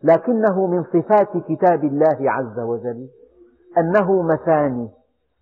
لكنه 0.03 0.68
من 0.68 0.84
صفات 0.84 1.38
كتاب 1.50 1.84
الله 1.84 2.18
عز 2.32 2.60
وجل 2.60 3.08
أنه 3.77 4.22
مثاني. 4.22 4.89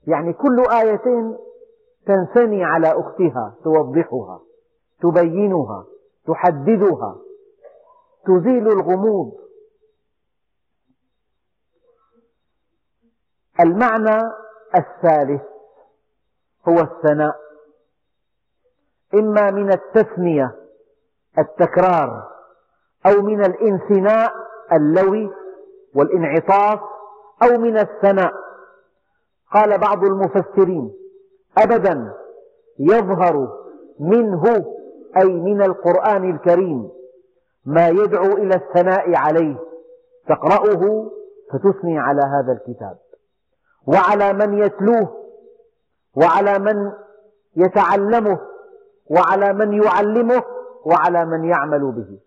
يعني 0.08 0.34
كل 0.34 0.64
آية 0.82 1.36
تنثني 2.06 2.64
على 2.64 2.88
أختها 2.88 3.54
توضحها 3.64 4.40
تبينها 5.02 5.86
تحددها 6.28 7.16
تزيل 8.26 8.68
الغموض. 8.68 9.32
المعنى 13.60 14.32
الثالث 14.76 15.42
هو 16.68 16.80
الثناء. 16.80 17.36
إما 19.14 19.52
من 19.52 19.72
التثنية 19.74 20.56
التكرار 21.38 22.28
أو 23.06 23.22
من 23.22 23.46
الانثناء 23.46 24.34
اللوي 24.74 25.30
والانعطاف 25.96 26.80
أو 27.44 27.58
من 27.58 27.78
الثناء. 27.78 28.34
قال 29.54 29.78
بعض 29.78 30.04
المفسرين 30.04 30.94
أبدا 31.58 32.14
يظهر 32.80 33.48
منه 34.00 34.44
أي 35.18 35.28
من 35.28 35.62
القرآن 35.62 36.30
الكريم 36.36 36.90
ما 37.66 37.88
يدعو 37.88 38.38
إلى 38.38 38.56
الثناء 38.56 39.16
عليه. 39.16 39.56
تقرأه 40.28 41.12
فتثني 41.52 42.00
على 42.00 42.22
هذا 42.22 42.52
الكتاب. 42.52 42.98
وعلى 43.88 44.34
من 44.34 44.58
يتلوه 44.58 45.26
وعلى 46.16 46.60
من 46.60 46.94
يتعلمه 47.56 48.40
وعلى 49.10 49.54
من 49.54 49.84
يعلمه 49.84 50.44
وعلى 50.86 51.26
من 51.26 51.44
يعمل 51.44 51.92
به. 51.92 52.20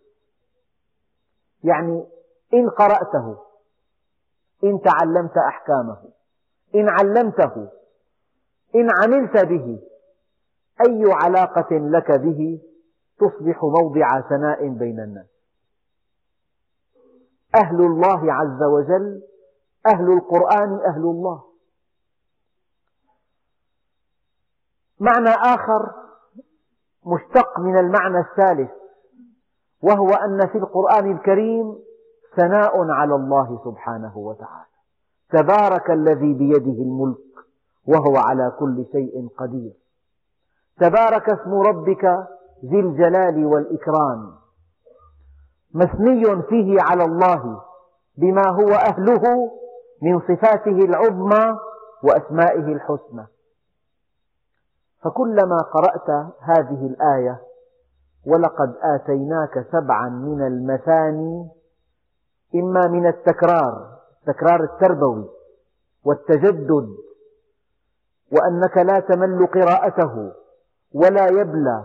يعني 1.65 2.07
إن 2.55 2.71
قرأته 2.71 3.39
إن 4.65 4.81
تعلمت 4.81 5.39
أحكامه 5.39 5.99
إن 6.75 6.89
علمته 6.89 7.69
إن 8.75 8.89
عملت 9.03 9.37
به 9.47 9.83
أي 10.87 11.13
علاقة 11.13 11.69
لك 11.71 12.13
به 12.13 12.61
تصبح 13.19 13.65
موضع 13.65 14.21
ثناء 14.21 14.69
بين 14.69 15.01
الناس؟ 15.01 15.27
أهل 17.55 17.81
الله 17.81 18.33
عز 18.33 18.63
وجل 18.63 19.23
أهل 19.87 20.13
القرآن 20.13 20.81
أهل 20.87 21.03
الله. 21.03 21.52
معنى 25.03 25.29
آخر 25.29 25.91
مشتق 27.07 27.61
من 27.61 27.79
المعنى 27.79 28.19
الثالث 28.19 28.71
وهو 29.83 30.09
أن 30.09 30.47
في 30.47 30.59
القرآن 30.59 31.13
الكريم 31.13 31.79
ثناء 32.37 32.91
على 32.91 33.15
الله 33.15 33.61
سبحانه 33.65 34.19
وتعالى. 34.19 34.67
تبارك 35.31 35.91
الذي 35.91 36.35
بيده 36.35 36.83
الملك 36.83 37.19
وهو 37.87 38.17
على 38.17 38.53
كل 38.59 38.85
شيء 38.93 39.29
قدير. 39.39 39.73
تبارك 40.81 41.29
اسم 41.29 41.55
ربك 41.55 42.05
ذي 42.65 42.81
الجلال 42.81 43.47
والإكرام. 43.47 44.33
مثني 45.75 46.43
فيه 46.43 46.77
على 46.81 47.05
الله 47.05 47.63
بما 48.19 48.49
هو 48.49 48.71
أهله 48.71 49.51
من 50.03 50.21
صفاته 50.21 50.85
العظمى 50.85 51.59
وأسمائه 52.03 52.73
الحسنى. 52.73 53.27
فكلما 55.05 55.59
قرأت 55.75 56.11
هذه 56.41 56.87
الآية 56.87 57.41
ولقد 58.27 58.75
آتيناك 58.83 59.67
سبعا 59.73 60.09
من 60.09 60.47
المثاني 60.47 61.49
إما 62.55 62.89
من 62.89 63.07
التكرار 63.07 63.93
التكرار 64.21 64.65
التربوي 64.65 65.29
والتجدد 66.05 66.89
وأنك 68.33 68.77
لا 68.77 69.01
تمل 69.01 69.47
قراءته 69.47 70.33
ولا 70.95 71.27
يبلى 71.27 71.85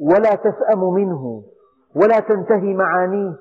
ولا 0.00 0.34
تسأم 0.34 0.94
منه 0.94 1.42
ولا 1.96 2.20
تنتهي 2.20 2.74
معانيه. 2.74 3.32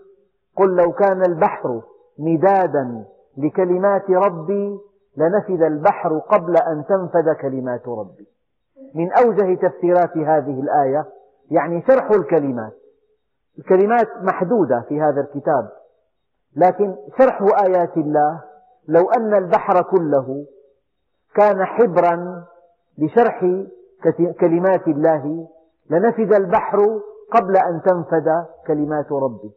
قل 0.57 0.75
لو 0.75 0.91
كان 0.91 1.25
البحر 1.25 1.81
مدادا 2.19 3.05
لكلمات 3.37 4.09
ربي 4.09 4.79
لنفد 5.17 5.61
البحر 5.61 6.19
قبل 6.19 6.57
أن 6.57 6.85
تنفد 6.85 7.35
كلمات 7.41 7.87
ربي. 7.87 8.27
من 8.93 9.11
أوجه 9.13 9.55
تفسيرات 9.67 10.17
هذه 10.17 10.59
الآية 10.61 11.05
يعني 11.51 11.83
شرح 11.87 12.11
الكلمات. 12.11 12.73
الكلمات 13.57 14.07
محدودة 14.21 14.85
في 14.89 15.01
هذا 15.01 15.21
الكتاب 15.21 15.71
لكن 16.55 16.95
شرح 17.19 17.41
آيات 17.41 17.97
الله 17.97 18.43
لو 18.87 19.09
أن 19.09 19.33
البحر 19.33 19.81
كله 19.81 20.45
كان 21.35 21.65
حبرا 21.65 22.45
لشرح 22.97 23.39
كلمات 24.39 24.87
الله 24.87 25.47
لنفد 25.89 26.33
البحر 26.33 27.01
قبل 27.31 27.57
أن 27.57 27.81
تنفد 27.81 28.45
كلمات 28.67 29.11
ربه. 29.11 29.51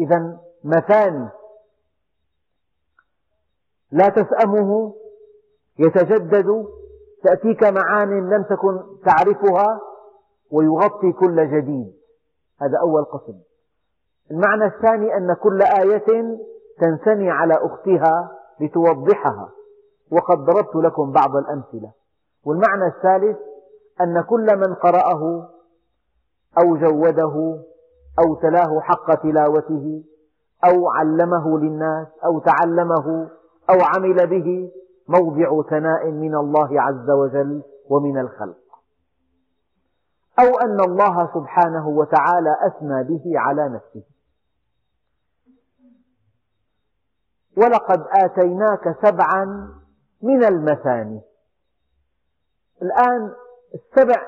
إذا 0.00 0.38
مثاني 0.64 1.28
لا 3.92 4.08
تسأمه 4.08 4.94
يتجدد 5.78 6.66
تأتيك 7.24 7.62
معان 7.64 8.30
لم 8.30 8.42
تكن 8.42 8.80
تعرفها 9.06 9.80
ويغطي 10.52 11.12
كل 11.12 11.50
جديد. 11.50 11.92
هذا 12.60 12.78
أول 12.78 13.04
قسم. 13.04 13.38
المعنى 14.30 14.64
الثاني 14.64 15.16
أن 15.16 15.34
كل 15.34 15.62
آية 15.62 16.38
تنثني 16.80 17.30
على 17.30 17.54
أختها 17.54 18.30
لتوضحها. 18.60 19.50
وقد 20.12 20.38
ضربت 20.38 20.76
لكم 20.76 21.12
بعض 21.12 21.36
الأمثلة. 21.36 21.92
والمعنى 22.44 22.86
الثالث 22.86 23.38
أن 24.00 24.22
كل 24.22 24.46
من 24.56 24.74
قرأه 24.74 25.48
أو 26.58 26.76
جوده 26.76 27.60
أو 28.18 28.34
تلاه 28.34 28.80
حق 28.80 29.14
تلاوته 29.14 30.02
أو 30.64 30.88
علمه 30.90 31.58
للناس 31.58 32.06
أو 32.24 32.38
تعلمه 32.38 33.28
أو 33.70 33.78
عمل 33.94 34.26
به 34.26 34.70
موضع 35.10 35.62
ثناء 35.70 36.10
من 36.10 36.34
الله 36.34 36.82
عز 36.82 37.10
وجل 37.10 37.62
ومن 37.90 38.18
الخلق. 38.18 38.56
أو 40.38 40.58
أن 40.58 40.80
الله 40.80 41.30
سبحانه 41.34 41.88
وتعالى 41.88 42.56
أثنى 42.66 43.04
به 43.04 43.32
على 43.36 43.68
نفسه. 43.68 44.02
ولقد 47.56 48.06
آتيناك 48.24 48.96
سبعا 49.06 49.44
من 50.22 50.44
المثاني. 50.44 51.20
الآن 52.82 53.32
السبع 53.74 54.22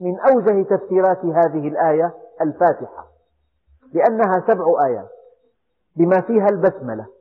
من 0.00 0.20
أوجه 0.20 0.62
تفسيرات 0.62 1.24
هذه 1.24 1.68
الآية 1.68 2.14
الفاتحة 2.40 3.08
لأنها 3.92 4.44
سبع 4.46 4.64
آيات 4.86 5.10
بما 5.96 6.20
فيها 6.20 6.46
البسملة. 6.48 7.17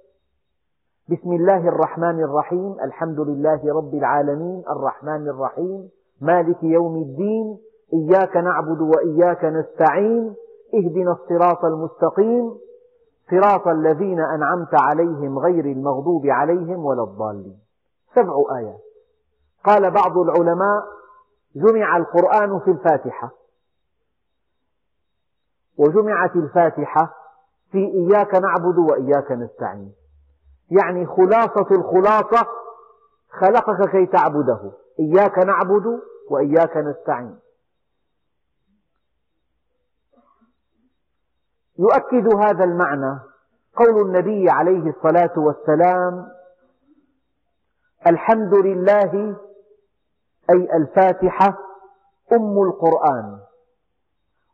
بسم 1.09 1.33
الله 1.33 1.67
الرحمن 1.67 2.23
الرحيم. 2.23 2.75
الحمد 2.83 3.19
لله 3.19 3.73
رب 3.73 3.93
العالمين. 3.93 4.63
الرحمن 4.69 5.29
الرحيم. 5.29 5.89
مالك 6.21 6.63
يوم 6.63 6.95
الدين. 6.95 7.57
إياك 7.93 8.37
نعبد 8.37 8.81
وإياك 8.81 9.45
نستعين. 9.45 10.35
اهدنا 10.73 11.11
الصراط 11.11 11.65
المستقيم. 11.65 12.57
صراط 13.31 13.67
الذين 13.67 14.19
أنعمت 14.19 14.81
عليهم 14.81 15.39
غير 15.39 15.65
المغضوب 15.65 16.25
عليهم 16.25 16.85
ولا 16.85 17.03
الضالين. 17.03 17.59
سبع 18.15 18.33
آيات. 18.57 18.81
قال 19.63 19.91
بعض 19.91 20.17
العلماء 20.17 20.83
جمع 21.55 21.97
القرآن 21.97 22.59
في 22.59 22.71
الفاتحة. 22.71 23.31
وجمعت 25.77 26.35
الفاتحة 26.35 27.13
في 27.71 27.77
إياك 27.77 28.35
نعبد 28.35 28.77
وإياك 28.91 29.31
نستعين. 29.31 30.06
يعني 30.71 31.05
خلاصة 31.05 31.67
الخلاصة 31.71 32.47
خلقك 33.29 33.89
كي 33.91 34.05
تعبده. 34.05 34.71
إياك 34.99 35.37
نعبد 35.37 35.99
وإياك 36.29 36.77
نستعين. 36.77 37.39
يؤكد 41.79 42.35
هذا 42.35 42.63
المعنى 42.63 43.19
قول 43.75 44.01
النبي 44.01 44.49
عليه 44.49 44.89
الصلاة 44.89 45.33
والسلام 45.37 46.27
الحمد 48.07 48.53
لله 48.53 49.35
أي 50.49 50.77
الفاتحة 50.77 51.57
أم 52.33 52.61
القرآن 52.61 53.39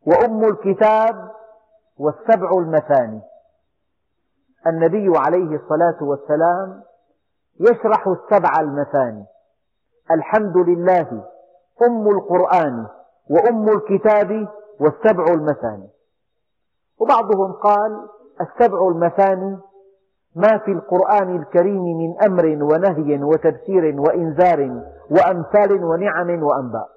وأم 0.06 0.44
الكتاب 0.44 1.32
والسبع 1.98 2.52
المثاني. 2.52 3.22
النبي 4.68 5.18
عليه 5.18 5.56
الصلاة 5.56 5.98
والسلام 6.02 6.84
يشرح 7.60 8.08
السبع 8.08 8.60
المثاني. 8.60 9.26
الحمد 10.12 10.58
لله 10.58 11.24
أم 11.88 12.08
القرآن 12.08 12.88
وأم 13.30 13.70
الكتاب 13.70 14.48
والسبع 14.80 15.26
المثاني. 15.34 15.90
وبعضهم 17.00 17.52
قال 17.52 18.08
السبع 18.42 18.88
المثاني 18.88 19.58
ما 20.36 20.58
في 20.58 20.72
القرآن 20.72 21.36
الكريم 21.36 21.84
من 21.84 22.22
أمر 22.26 22.46
ونهي 22.46 23.24
وتبشير 23.24 24.00
وإنذار 24.00 24.84
وأمثال 25.12 25.84
ونعم 25.84 26.44
وأنباء. 26.44 26.90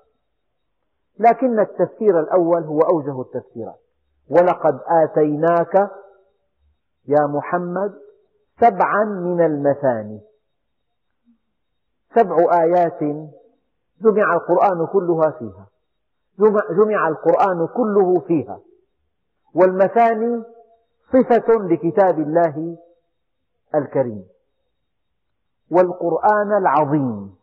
لكن 1.19 1.61
التفسير 1.61 2.21
الأول 2.21 2.63
هو 2.63 2.81
أوجه 2.81 3.21
التفسيرات. 3.21 3.81
ولقد 4.31 4.81
آتيناك 4.89 5.91
يا 7.09 7.27
محمد 7.27 7.95
سبعا 8.61 9.05
من 9.05 9.41
المثاني. 9.41 10.21
سبع 12.15 12.37
آيات 12.63 13.03
جمع 14.01 14.35
القرآن 14.35 14.87
كلها 14.87 15.31
فيها. 15.31 15.67
جمع 16.71 17.09
القرآن 17.09 17.67
كله 17.67 18.21
فيها. 18.21 18.61
والمثاني 19.55 20.43
صفة 21.13 21.55
لكتاب 21.55 22.19
الله 22.19 22.77
الكريم. 23.75 24.25
والقرآن 25.71 26.53
العظيم. 26.59 27.37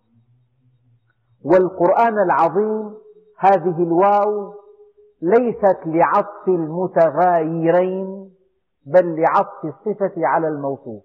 والقرآن 1.45 2.19
العظيم 2.19 2.95
هذه 3.38 3.84
الواو 3.84 4.54
ليست 5.21 5.80
لعطف 5.86 6.47
المتغايرين 6.47 8.34
بل 8.86 9.22
لعطف 9.22 9.65
الصفة 9.65 10.13
على 10.17 10.48
الموصوف. 10.48 11.04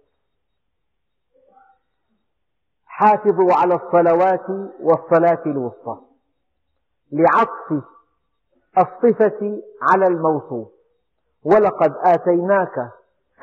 حافظوا 2.86 3.54
على 3.54 3.74
الصلوات 3.74 4.50
والصلاة 4.80 5.42
الوسطى. 5.46 6.00
لعطف 7.12 7.84
الصفة 8.78 9.62
على 9.82 10.06
الموصوف. 10.06 10.68
ولقد 11.44 11.94
آتيناك 12.04 12.90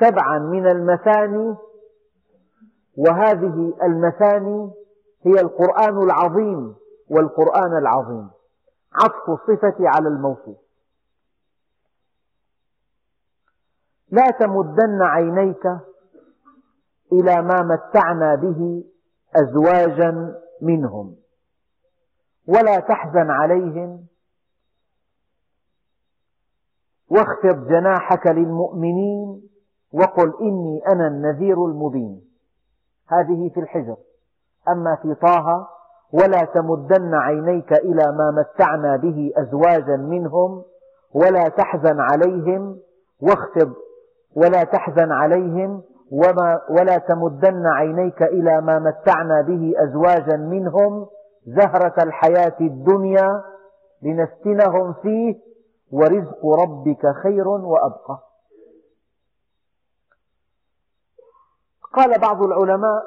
سبعا 0.00 0.38
من 0.38 0.66
المثاني 0.66 1.56
وهذه 2.96 3.74
المثاني 3.82 4.70
هي 5.22 5.40
القرآن 5.40 6.02
العظيم 6.02 6.74
والقرآن 7.10 7.78
العظيم. 7.78 8.30
عطف 8.94 9.30
الصفة 9.30 9.76
على 9.78 10.08
الموصوف. 10.08 10.65
لا 14.10 14.30
تمدن 14.40 15.02
عينيك 15.02 15.66
إلى 17.12 17.42
ما 17.42 17.62
متعنا 17.62 18.34
به 18.34 18.84
أزواجا 19.36 20.34
منهم 20.62 21.16
ولا 22.48 22.80
تحزن 22.80 23.30
عليهم 23.30 24.06
واخفض 27.10 27.68
جناحك 27.68 28.26
للمؤمنين 28.26 29.48
وقل 29.92 30.32
إني 30.40 30.82
أنا 30.88 31.06
النذير 31.06 31.64
المبين. 31.64 32.22
هذه 33.08 33.50
في 33.54 33.60
الحجر. 33.60 33.96
أما 34.68 34.98
في 35.02 35.14
طه 35.14 35.68
ولا 36.12 36.44
تمدن 36.54 37.14
عينيك 37.14 37.72
إلى 37.72 38.12
ما 38.12 38.30
متعنا 38.30 38.96
به 38.96 39.32
أزواجا 39.36 39.96
منهم 39.96 40.64
ولا 41.14 41.48
تحزن 41.48 42.00
عليهم 42.00 42.78
واخفض 43.20 43.74
ولا 44.36 44.64
تحزن 44.64 45.12
عليهم 45.12 45.82
وما 46.12 46.60
ولا 46.70 46.98
تمدن 46.98 47.66
عينيك 47.66 48.22
إلى 48.22 48.60
ما 48.60 48.78
متعنا 48.78 49.42
به 49.42 49.72
أزواجا 49.76 50.36
منهم 50.36 51.06
زهرة 51.46 52.02
الحياة 52.02 52.56
الدنيا 52.60 53.42
لنفتنهم 54.02 54.92
فيه 54.92 55.34
ورزق 55.92 56.46
ربك 56.46 57.12
خير 57.22 57.48
وأبقى. 57.48 58.18
قال 61.92 62.20
بعض 62.20 62.42
العلماء 62.42 63.02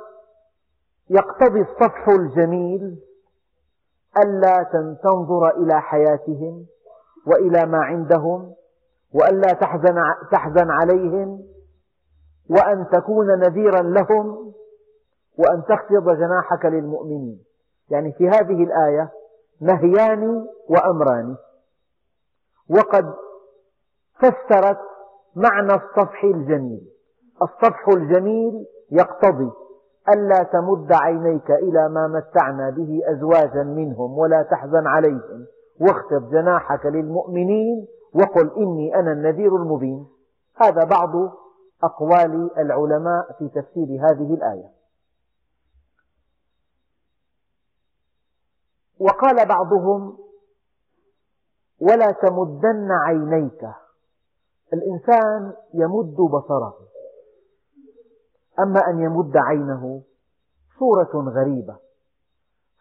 يقتضي 1.10 1.62
الصفح 1.62 2.08
الجميل 2.10 3.00
ألا 4.18 4.64
تنظر 5.04 5.50
إلى 5.50 5.82
حياتهم 5.82 6.66
وإلى 7.28 7.66
ما 7.66 7.78
عندهم 7.78 8.54
وألا 9.14 9.54
تحزن, 9.54 9.96
تحزن 10.32 10.70
عليهم 10.70 11.42
وأن 12.50 12.88
تكون 12.92 13.40
نذيرا 13.40 13.82
لهم 13.82 14.54
وأن 15.38 15.64
تخفض 15.70 16.10
جناحك 16.10 16.66
للمؤمنين. 16.66 17.44
يعني 17.90 18.12
في 18.12 18.30
هذه 18.30 18.64
الآية 18.64 19.12
نهيان 19.62 20.46
وأمران. 20.70 21.36
وقد 22.70 23.14
فسرت 24.16 24.80
معنى 25.36 25.74
الصفح 25.74 26.24
الجميل. 26.24 26.82
الصفح 27.42 27.88
الجميل 27.88 28.66
يقتضي 28.92 29.52
ألا 30.10 30.44
تمد 30.44 30.94
عينيك 30.94 31.52
إلى 31.52 31.90
ما 31.90 32.08
متعنا 32.08 32.70
به 32.70 33.02
أزواجا 33.06 33.64
منهم 33.64 34.18
ولا 34.18 34.44
تحزن 34.44 34.88
عليهم 34.88 35.46
واخفض 35.82 36.30
جناحك 36.32 36.86
للمؤمنين 36.86 37.88
وقل 38.14 38.52
إني 38.58 38.96
أنا 38.96 39.12
النذير 39.12 39.56
المبين. 39.56 40.08
هذا 40.56 40.84
بعض 40.84 41.10
أقوال 41.84 42.52
العلماء 42.58 43.32
في 43.38 43.50
تفسير 43.50 43.86
هذه 43.86 44.34
الآية. 44.34 44.72
وقال 49.00 49.48
بعضهم 49.48 50.18
ولا 51.82 52.12
تمدن 52.12 52.92
عينيك. 52.92 53.70
الإنسان 54.74 55.54
يمد 55.74 56.16
بصره. 56.16 56.78
أما 58.60 58.80
أن 58.90 59.00
يمد 59.00 59.38
عينه 59.38 60.02
صورة 60.80 61.30
غريبة 61.30 61.78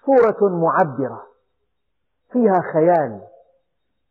صورة 0.06 0.48
معبرة 0.48 1.26
فيها 2.32 2.60
خيال. 2.72 3.20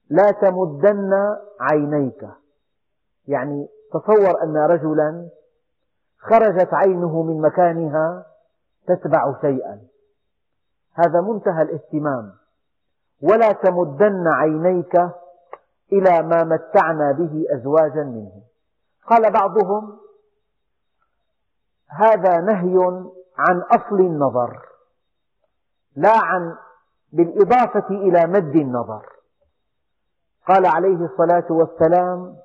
لا 0.09 0.31
تمدن 0.31 1.13
عينيك. 1.59 2.27
يعني 3.27 3.67
تصور 3.93 4.43
أن 4.43 4.57
رجلا 4.57 5.29
خرجت 6.19 6.73
عينه 6.73 7.23
من 7.23 7.41
مكانها 7.41 8.25
تتبع 8.87 9.41
شيئا. 9.41 9.81
هذا 10.93 11.21
منتهى 11.21 11.61
الاهتمام. 11.61 12.33
ولا 13.21 13.51
تمدن 13.51 14.27
عينيك 14.27 14.95
إلى 15.91 16.21
ما 16.21 16.43
متعنا 16.43 17.11
به 17.11 17.45
أزواجا 17.55 18.03
منهم 18.03 18.43
قال 19.07 19.31
بعضهم 19.31 19.97
هذا 21.87 22.41
نهي 22.41 22.77
عن 23.37 23.61
أصل 23.61 23.99
النظر 23.99 24.65
لا 25.95 26.17
عن 26.17 26.55
بالإضافة 27.13 27.87
إلى 27.89 28.27
مد 28.27 28.55
النظر. 28.55 29.16
قال 30.47 30.65
عليه 30.65 31.05
الصلاة 31.05 31.45
والسلام 31.49 32.37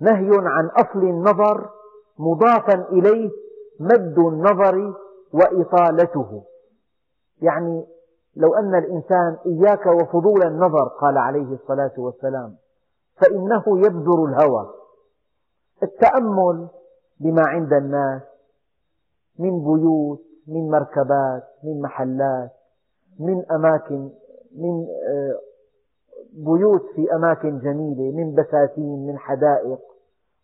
نهي 0.00 0.30
عن 0.32 0.66
أصل 0.66 0.98
النظر 0.98 1.70
مضافا 2.18 2.74
إليه 2.74 3.30
مد 3.80 4.18
النظر 4.18 4.94
وإطالته. 5.32 6.42
يعني 7.42 7.86
لو 8.36 8.54
أن 8.54 8.74
الإنسان 8.74 9.36
إياك 9.46 9.86
وفضول 9.86 10.42
النظر 10.42 10.88
قال 10.88 11.18
عليه 11.18 11.52
الصلاة 11.54 11.92
والسلام 11.98 12.56
فإنه 13.16 13.64
يبذر 13.66 14.24
الهوى. 14.24 14.74
التأمل 15.82 16.68
بما 17.20 17.42
عند 17.46 17.72
الناس 17.72 18.22
من 19.38 19.64
بيوت 19.64 20.20
من 20.46 20.70
مركبات 20.70 21.44
من 21.64 21.82
محلات 21.82 22.50
من 23.18 23.52
أماكن 23.52 24.10
من 24.58 24.86
آه، 25.08 25.38
بيوت 26.32 26.82
في 26.94 27.14
أماكن 27.14 27.58
جميلة 27.58 28.16
من 28.16 28.34
بساتين 28.34 29.06
من 29.06 29.18
حدائق. 29.18 29.78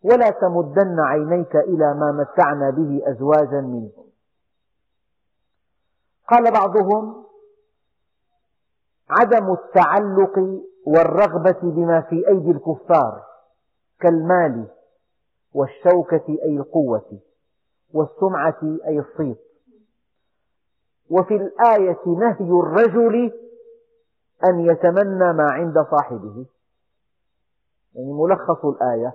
ولا 0.03 0.29
تمدن 0.29 0.99
عينيك 0.99 1.55
إلى 1.55 1.93
ما 1.93 2.11
متعنا 2.11 2.69
به 2.69 3.01
أزواجا 3.11 3.61
منهم. 3.61 4.05
قال 6.29 6.51
بعضهم 6.51 7.25
عدم 9.09 9.53
التعلق 9.53 10.63
والرغبة 10.87 11.59
بما 11.63 12.01
في 12.01 12.27
أيدي 12.27 12.51
الكفار 12.51 13.23
كالمال 13.99 14.67
والشوكة 15.53 16.37
أي 16.43 16.57
القوة 16.57 17.19
والسمعة 17.93 18.77
أي 18.87 18.99
الصيت. 18.99 19.37
وفي 21.09 21.35
الآية 21.35 21.99
نهي 22.07 22.49
الرجل 22.59 23.31
أن 24.43 24.59
يتمنى 24.59 25.33
ما 25.33 25.51
عند 25.51 25.85
صاحبه. 25.91 26.45
يعني 27.95 28.13
ملخص 28.13 28.65
الآية. 28.65 29.13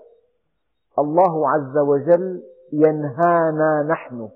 الله 0.99 1.51
عز 1.51 1.79
وجل 1.79 2.43
ينهانا 2.73 3.83
نحن 3.83 4.29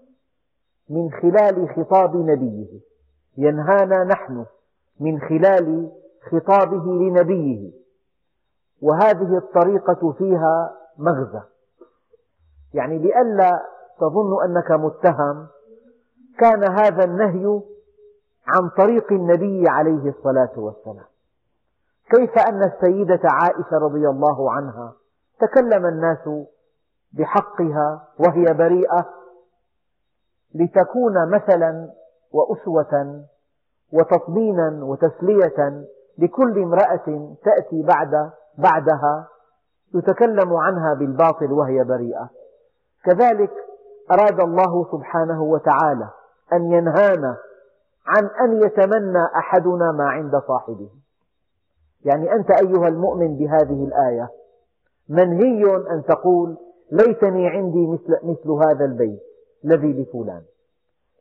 من 0.90 1.10
خلال 1.10 1.68
خطاب 1.76 2.16
نبيه. 2.16 2.80
ينهانا 3.36 4.04
نحن 4.04 4.46
من 5.00 5.20
خلال 5.20 5.90
خطابه 6.30 6.84
لنبيه. 6.84 7.72
وهذه 8.82 9.36
الطريقة 9.36 10.12
فيها 10.12 10.76
مغزى. 10.98 11.42
يعني 12.74 12.98
لئلا 12.98 13.60
تظن 14.00 14.44
أنك 14.44 14.70
متهم 14.70 15.46
كان 16.38 16.72
هذا 16.72 17.04
النهي 17.04 17.60
عن 18.46 18.68
طريق 18.68 19.12
النبي 19.12 19.68
عليه 19.68 20.08
الصلاة 20.08 20.52
والسلام. 20.56 21.04
كيف 22.10 22.38
أن 22.48 22.62
السيدة 22.62 23.20
عائشة 23.24 23.78
رضي 23.78 24.08
الله 24.08 24.52
عنها 24.52 24.92
تكلم 25.40 25.86
الناس 25.86 26.28
بحقها 27.12 28.08
وهي 28.18 28.44
بريئة 28.54 29.06
لتكون 30.54 31.30
مثلا 31.30 31.90
وأسوة 32.32 33.24
وتطمينا 33.92 34.84
وتسلية 34.84 35.84
لكل 36.18 36.62
امرأة 36.62 37.34
تأتي 37.44 37.82
بعد 37.82 38.30
بعدها 38.58 39.28
يتكلم 39.94 40.54
عنها 40.56 40.94
بالباطل 40.94 41.52
وهي 41.52 41.84
بريئة. 41.84 42.30
كذلك 43.04 43.50
أراد 44.12 44.40
الله 44.40 44.86
سبحانه 44.92 45.42
وتعالى 45.42 46.08
أن 46.52 46.72
ينهانا 46.72 47.36
عن 48.06 48.24
أن 48.26 48.62
يتمنى 48.62 49.24
أحدنا 49.36 49.92
ما 49.92 50.04
عند 50.04 50.32
صاحبه. 50.48 50.88
يعني 52.04 52.32
أنت 52.32 52.50
أيها 52.50 52.88
المؤمن 52.88 53.36
بهذه 53.36 53.84
الآية 53.84 54.30
منهي 55.08 55.76
أن 55.76 56.04
تقول 56.08 56.56
ليتني 56.92 57.48
عندي 57.48 57.86
مثل, 57.86 58.18
مثل 58.22 58.50
هذا 58.50 58.84
البيت 58.84 59.22
الذي 59.64 59.92
لفلان. 59.92 60.42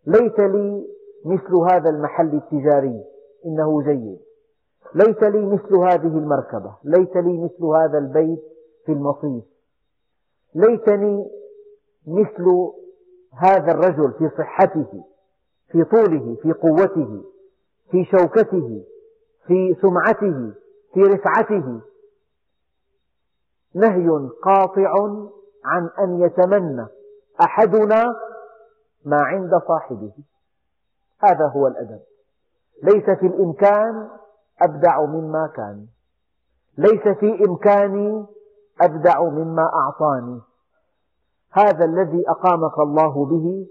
ليت 0.05 0.39
لي 0.39 0.87
مثل 1.25 1.55
هذا 1.55 1.89
المحل 1.89 2.35
التجاري 2.35 3.03
إنه 3.45 3.81
جيد. 3.81 4.19
ليت 4.95 5.23
لي 5.23 5.45
مثل 5.45 5.75
هذه 5.75 6.17
المركبة 6.17 6.75
ليت 6.83 7.17
لي 7.17 7.37
مثل 7.43 7.65
هذا 7.65 7.97
البيت 7.97 8.43
في 8.85 8.91
المصيف. 8.91 9.43
ليتني 10.55 11.31
مثل 12.07 12.71
هذا 13.33 13.71
الرجل 13.71 14.13
في 14.13 14.29
صحته. 14.37 15.03
في 15.73 15.83
طوله 15.83 16.37
في 16.41 16.53
قوته 16.53 17.23
في 17.91 18.05
شوكته 18.05 18.83
في 19.47 19.75
سمعته 19.81 20.53
في 20.93 21.01
رفعته. 21.01 21.81
نهي 23.75 24.29
قاطع 24.43 24.93
عن 25.65 25.89
أن 25.99 26.21
يتمنى 26.21 26.87
أحدنا 27.41 28.15
ما 29.05 29.17
عند 29.17 29.51
صاحبه. 29.67 30.11
هذا 31.19 31.47
هو 31.47 31.67
الأدب. 31.67 31.99
ليس 32.83 33.05
في 33.19 33.27
الإمكان 33.27 34.09
أبدع 34.61 35.05
مما 35.05 35.47
كان. 35.55 35.85
ليس 36.77 37.17
في 37.19 37.45
إمكاني 37.45 38.25
أبدع 38.81 39.23
مما 39.23 39.71
أعطاني. 39.73 40.41
هذا 41.51 41.85
الذي 41.85 42.29
أقامك 42.29 42.79
الله 42.79 43.25
به 43.25 43.67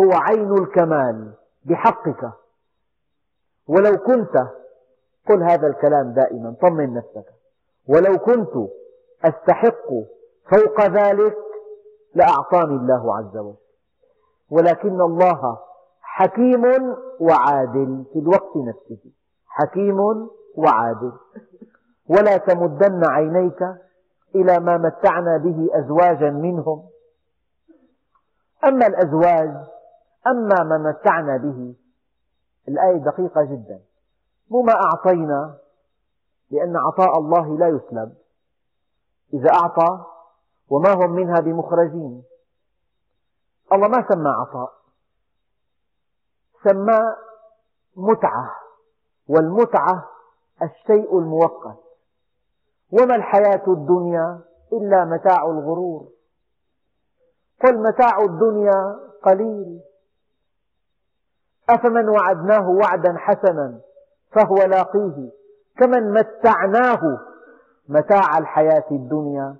هو 0.00 0.12
عين 0.12 0.52
الكمال 0.52 1.32
بحقك. 1.64 2.30
ولو 3.68 3.98
كنت 3.98 4.48
قل 5.28 5.42
هذا 5.42 5.66
الكلام 5.66 6.12
دائما 6.12 6.54
طمن 6.62 6.94
نفسك. 6.94 7.26
ولو 7.88 8.18
كنت 8.18 8.70
أستحق 9.24 9.88
فوق 10.50 10.80
ذلك 10.80 11.36
لأعطاني 12.14 12.76
الله 12.76 13.16
عز 13.16 13.36
وجل. 13.36 13.56
ولكن 14.50 15.00
الله 15.00 15.58
حكيم 16.00 16.64
وعادل 17.20 18.04
في 18.12 18.18
الوقت 18.18 18.56
نفسه. 18.56 19.10
حكيم 19.46 20.28
وعادل. 20.56 21.12
ولا 22.08 22.36
تمدن 22.36 23.02
عينيك 23.10 23.62
إلى 24.34 24.60
ما 24.60 24.76
متعنا 24.78 25.36
به 25.36 25.68
أزواجا 25.72 26.30
منهم. 26.30 26.82
أما 28.64 28.86
الأزواج 28.86 29.50
أما 30.26 30.62
ما 30.64 30.78
متعنا 30.78 31.36
به. 31.36 31.74
الآية 32.68 32.96
دقيقة 32.96 33.44
جدا. 33.44 33.80
مو 34.50 34.62
ما 34.62 34.72
أعطينا 34.72 35.58
لأن 36.50 36.76
عطاء 36.76 37.18
الله 37.18 37.58
لا 37.58 37.68
يسلب. 37.68 38.14
إذا 39.34 39.50
أعطى 39.50 40.04
وما 40.68 40.92
هم 40.92 41.10
منها 41.10 41.40
بمخرجين. 41.40 42.24
الله 43.72 43.88
ما 43.88 44.06
سمى 44.08 44.28
عطاء. 44.28 44.72
سمى 46.64 47.00
متعة. 47.96 48.50
والمتعة 49.28 50.08
الشيء 50.62 51.18
المؤقت 51.18 51.78
وما 52.92 53.16
الحياة 53.16 53.62
الدنيا 53.68 54.40
إلا 54.72 55.04
متاع 55.04 55.44
الغرور. 55.44 56.08
قل 57.64 57.82
متاع 57.82 58.18
الدنيا 58.18 58.98
قليل. 59.22 59.80
أفمن 61.70 62.08
وعدناه 62.08 62.68
وعدا 62.68 63.14
حسنا 63.16 63.80
فهو 64.32 64.56
لاقيه 64.56 65.30
كمن 65.78 66.12
متعناه 66.12 67.00
متاع 67.88 68.38
الحياة 68.38 68.84
الدنيا 68.90 69.56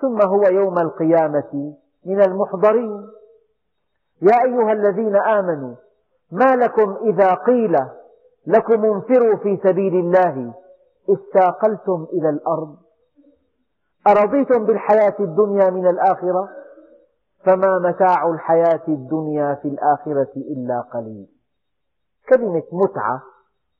ثم 0.00 0.22
هو 0.22 0.42
يوم 0.42 0.78
القيامة 0.78 1.74
من 2.06 2.22
المحضرين. 2.22 3.06
يا 4.22 4.42
أيها 4.44 4.72
الذين 4.72 5.16
آمنوا 5.16 5.74
ما 6.32 6.56
لكم 6.56 6.96
إذا 7.02 7.34
قيل 7.34 7.78
لكم 8.46 8.84
انفروا 8.84 9.36
في 9.36 9.60
سبيل 9.64 9.94
الله 9.94 10.54
استاقلتم 11.10 12.06
إلى 12.12 12.28
الأرض؟ 12.28 12.76
أرضيتم 14.06 14.66
بالحياة 14.66 15.14
الدنيا 15.20 15.70
من 15.70 15.86
الآخرة؟ 15.86 16.48
فما 17.44 17.78
متاع 17.78 18.30
الحياة 18.30 18.82
الدنيا 18.88 19.54
في 19.54 19.68
الآخرة 19.68 20.32
إلا 20.36 20.80
قليل. 20.80 21.39
كلمة 22.30 22.62
متعة 22.72 23.22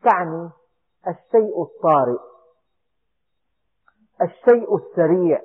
تعني 0.02 0.50
الشيء 1.08 1.62
الطارئ 1.62 2.18
الشيء 4.22 4.76
السريع 4.76 5.42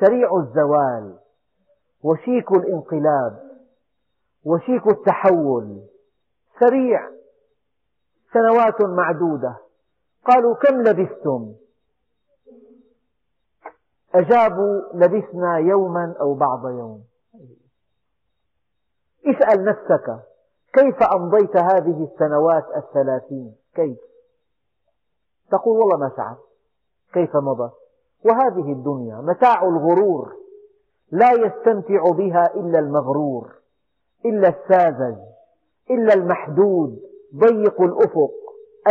سريع 0.00 0.36
الزوال 0.36 1.18
وشيك 2.02 2.52
الانقلاب 2.52 3.52
وشيك 4.44 4.86
التحول 4.86 5.82
سريع 6.60 7.10
سنوات 8.32 8.82
معدودة. 8.82 9.56
قالوا 10.24 10.54
كم 10.54 10.82
لبثتم؟ 10.82 11.54
أجابوا 14.14 14.82
لبثنا 14.94 15.58
يوما 15.58 16.14
أو 16.20 16.34
بعض 16.34 16.68
يوم. 16.68 17.04
اسأل 19.26 19.64
نفسك. 19.64 20.31
كيف 20.72 21.02
أمضيت 21.02 21.56
هذه 21.56 22.08
السنوات 22.12 22.64
الثلاثين؟ 22.76 23.54
كيف؟ 23.74 23.98
تقول 25.50 25.78
والله 25.78 25.96
ما 25.96 26.08
تعب 26.08 26.36
كيف 27.12 27.36
مضى؟ 27.36 27.70
وهذه 28.24 28.72
الدنيا 28.72 29.16
متاع 29.16 29.62
الغرور 29.62 30.32
لا 31.10 31.32
يستمتع 31.32 32.10
بها 32.10 32.54
إلا 32.54 32.78
المغرور 32.78 33.54
إلا 34.24 34.48
الساذج 34.48 35.16
إلا 35.90 36.14
المحدود 36.14 37.00
ضيق 37.36 37.80
الأفق 37.80 38.32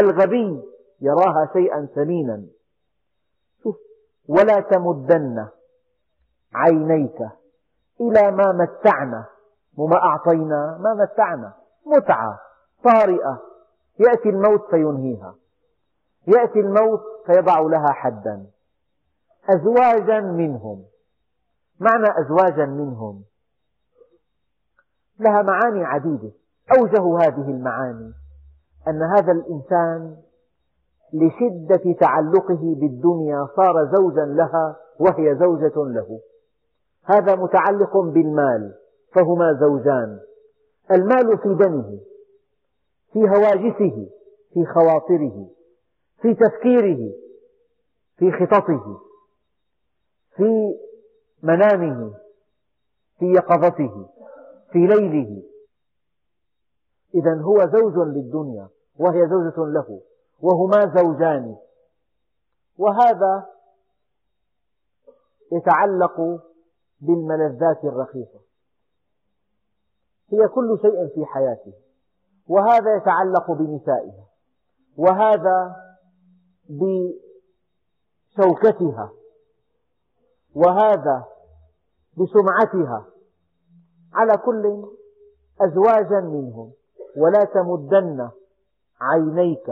الغبي 0.01 0.63
يراها 1.01 1.49
شيئا 1.53 1.87
ثمينا. 1.95 2.43
ولا 4.27 4.59
تمدن 4.59 5.47
عينيك 6.53 7.19
إلى 8.01 8.31
ما 8.31 8.51
متعنا 8.51 9.25
وما 9.77 9.95
أعطينا 9.95 10.77
ما 10.81 10.93
متعنا. 10.93 11.60
متعة 11.85 12.39
طارئة. 12.83 13.41
يأتي 13.99 14.29
الموت 14.29 14.69
فينهيها. 14.69 15.35
يأتي 16.27 16.59
الموت 16.59 17.01
فيضع 17.25 17.59
لها 17.59 17.91
حدا. 17.91 18.45
أزواجا 19.49 20.19
منهم. 20.19 20.83
معنى 21.79 22.07
أزواجا 22.19 22.65
منهم؟ 22.65 23.23
لها 25.19 25.41
معاني 25.41 25.83
عديدة. 25.83 26.31
أوجه 26.77 27.17
هذه 27.17 27.49
المعاني. 27.49 28.13
أن 28.87 29.03
هذا 29.03 29.31
الإنسان 29.31 30.17
لشدة 31.13 31.93
تعلقه 31.99 32.75
بالدنيا 32.79 33.47
صار 33.55 33.91
زوجا 33.95 34.25
لها 34.25 34.75
وهي 34.99 35.35
زوجة 35.35 35.73
له. 35.75 36.19
هذا 37.05 37.35
متعلق 37.35 37.97
بالمال 37.97 38.73
فهما 39.15 39.53
زوجان. 39.53 40.19
المال 40.91 41.37
في 41.37 41.55
دمه 41.65 41.99
في 43.13 43.19
هواجسه 43.19 44.09
في 44.53 44.65
خواطره 44.65 45.49
في 46.21 46.33
تفكيره 46.33 47.13
في 48.17 48.31
خططه 48.31 49.01
في 50.35 50.75
منامه 51.43 52.13
في 53.19 53.25
يقظته 53.25 54.09
في 54.71 54.79
ليله. 54.79 55.43
إذا 57.15 57.41
هو 57.41 57.57
زوج 57.57 58.07
للدنيا 58.07 58.69
وهي 58.99 59.27
زوجة 59.27 59.71
له 59.71 60.01
وهما 60.41 60.93
زوجان. 60.95 61.55
وهذا 62.77 63.45
يتعلق 65.51 66.41
بالملذات 67.01 67.83
الرخيصة. 67.83 68.39
هي 70.31 70.47
كل 70.47 70.79
شيء 70.81 71.07
في 71.07 71.25
حياته. 71.25 71.73
وهذا 72.47 72.95
يتعلق 72.95 73.51
بنسائها. 73.51 74.27
وهذا 74.97 75.75
بشوكتها. 78.37 79.11
وهذا 80.55 81.25
بسمعتها. 82.17 83.05
على 84.13 84.37
كل 84.37 84.83
أزواجا 85.61 86.19
منهم. 86.19 86.71
ولا 87.17 87.43
تمدن 87.43 88.29
عينيك 89.01 89.69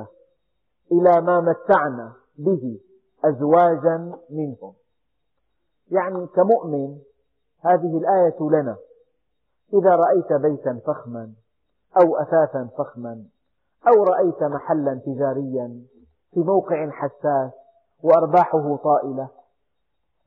إلى 0.92 1.22
ما 1.22 1.40
متعنا 1.42 2.14
به 2.38 2.80
أزواجا 3.26 4.20
منهم. 4.30 4.74
يعني 5.92 6.28
كمؤمن 6.28 6.98
هذه 7.66 7.98
الآية 7.98 8.40
لنا. 8.42 8.78
إذا 9.74 9.96
رأيت 9.96 10.34
بيتا 10.34 10.80
فخما 10.88 11.32
أو 12.02 12.18
أثاثا 12.18 12.70
فخما 12.78 13.24
أو 13.88 14.04
رأيت 14.04 14.44
محلا 14.44 15.02
تجاريا 15.06 15.82
في 16.34 16.40
موقع 16.40 16.90
حساس 16.90 17.52
وأرباحه 18.04 18.76
طائلة 18.76 19.30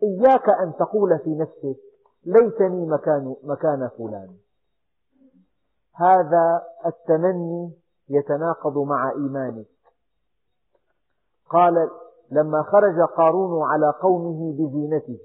إياك 0.02 0.48
أن 0.48 0.72
تقول 0.78 1.18
في 1.18 1.35
نفسك 1.35 1.81
ليتني 2.26 2.87
مكان, 2.87 3.37
مكان 3.42 3.90
فلان. 3.98 4.37
هذا 5.94 6.62
التمني 6.87 7.72
يتناقض 8.09 8.78
مع 8.78 9.11
إيمانك. 9.11 9.66
قال 11.50 11.90
لما 12.31 12.62
خرج 12.62 13.00
قارون 13.16 13.62
على 13.62 13.92
قومه 14.02 14.52
بزينته 14.52 15.20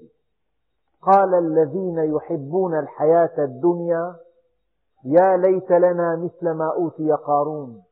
قال 1.02 1.34
الذين 1.34 1.98
يحبون 1.98 2.78
الحياة 2.78 3.44
الدنيا 3.44 4.16
يا 5.04 5.36
ليت 5.36 5.70
لنا 5.70 6.16
مثل 6.16 6.50
ما 6.50 6.72
أوتي 6.74 7.12
قارون 7.12 7.82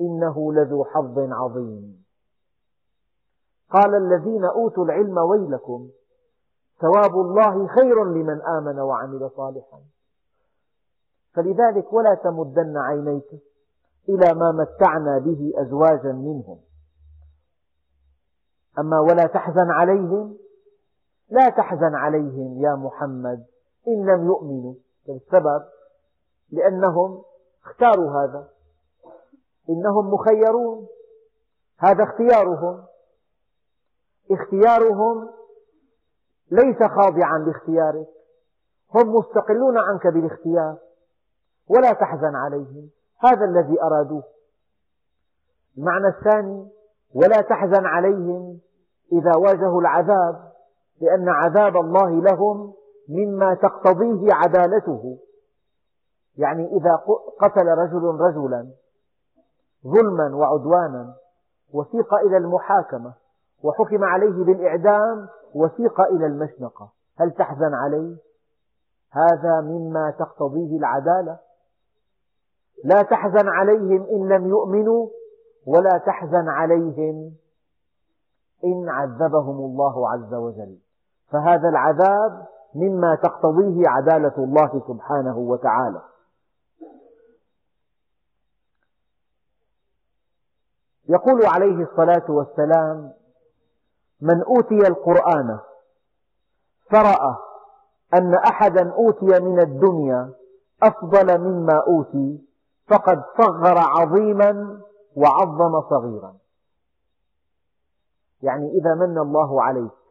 إنه 0.00 0.52
لذو 0.52 0.84
حظ 0.84 1.18
عظيم. 1.18 2.04
قال 3.70 3.94
الذين 3.94 4.44
أوتوا 4.44 4.84
العلم 4.84 5.18
ويلكم 5.18 5.88
ثواب 6.80 7.20
الله 7.20 7.66
خير 7.66 8.04
لمن 8.04 8.42
آمن 8.42 8.78
وعمل 8.80 9.30
صالحا. 9.36 9.80
فلذلك 11.34 11.92
ولا 11.92 12.14
تمدن 12.14 12.76
عينيك 12.76 13.28
إلى 14.08 14.34
ما 14.34 14.52
متعنا 14.52 15.18
به 15.18 15.52
أزواجا 15.56 16.12
منهم. 16.12 16.58
أما 18.78 19.00
ولا 19.00 19.26
تحزن 19.26 19.70
عليهم 19.70 20.36
لا 21.30 21.48
تحزن 21.48 21.94
عليهم 21.94 22.62
يا 22.62 22.74
محمد 22.74 23.46
إن 23.88 24.06
لم 24.06 24.26
يؤمنوا. 24.26 24.74
السبب 25.08 25.64
لأنهم 26.52 27.22
اختاروا 27.64 28.10
هذا. 28.10 28.48
إنهم 29.70 30.14
مخيرون. 30.14 30.86
هذا 31.78 32.04
اختيارهم. 32.04 32.84
اختيارهم 34.30 35.28
ليس 36.50 36.78
خاضعا 36.78 37.38
لاختيارك. 37.38 38.06
هم 38.94 39.14
مستقلون 39.14 39.78
عنك 39.78 40.06
بالاختيار. 40.06 40.76
ولا 41.68 41.92
تحزن 41.92 42.34
عليهم. 42.34 42.90
هذا 43.18 43.44
الذي 43.44 43.82
أرادوه. 43.82 44.22
المعنى 45.78 46.08
الثاني 46.08 46.68
ولا 47.14 47.40
تحزن 47.40 47.86
عليهم 47.86 48.60
إذا 49.12 49.36
واجهوا 49.36 49.80
العذاب. 49.80 50.55
لأن 51.00 51.28
عذاب 51.28 51.76
الله 51.76 52.10
لهم 52.10 52.72
مما 53.08 53.54
تقتضيه 53.54 54.34
عدالته. 54.34 55.18
يعني 56.36 56.66
إذا 56.66 56.94
قتل 57.40 57.66
رجل 57.66 58.04
رجلا 58.20 58.68
ظلما 59.86 60.36
وعدوانا 60.36 61.14
وسيق 61.72 62.14
إلى 62.14 62.36
المحاكمة 62.36 63.14
وحكم 63.62 64.04
عليه 64.04 64.44
بالإعدام 64.44 65.28
وسيق 65.54 66.00
إلى 66.00 66.26
المشنقة. 66.26 66.92
هل 67.18 67.30
تحزن 67.30 67.74
عليه؟ 67.74 68.16
هذا 69.12 69.60
مما 69.60 70.10
تقتضيه 70.18 70.78
العدالة. 70.78 71.38
لا 72.84 73.02
تحزن 73.02 73.48
عليهم 73.48 74.02
إن 74.02 74.28
لم 74.28 74.46
يؤمنوا 74.46 75.08
ولا 75.66 75.98
تحزن 76.06 76.48
عليهم 76.48 77.32
إن 78.64 78.88
عذبهم 78.88 79.58
الله 79.58 80.10
عز 80.10 80.34
وجل. 80.34 80.78
فهذا 81.28 81.68
العذاب 81.68 82.46
مما 82.74 83.14
تقتضيه 83.14 83.88
عدالة 83.88 84.34
الله 84.38 84.82
سبحانه 84.88 85.38
وتعالى. 85.38 86.02
يقول 91.08 91.46
عليه 91.46 91.82
الصلاة 91.84 92.30
والسلام 92.30 93.12
من 94.20 94.42
أوتي 94.42 94.88
القرآن 94.88 95.58
فرأى 96.90 97.36
أن 98.14 98.34
أحدا 98.34 98.92
أوتي 98.92 99.40
من 99.40 99.60
الدنيا 99.60 100.32
أفضل 100.82 101.38
مما 101.38 101.82
أوتي 101.86 102.44
فقد 102.88 103.22
صغر 103.38 103.78
عظيما 103.78 104.80
وعظم 105.16 105.80
صغيرا. 105.90 106.34
يعني 108.42 108.70
إذا 108.70 108.94
من 108.94 109.18
الله 109.18 109.62
عليك 109.62 110.05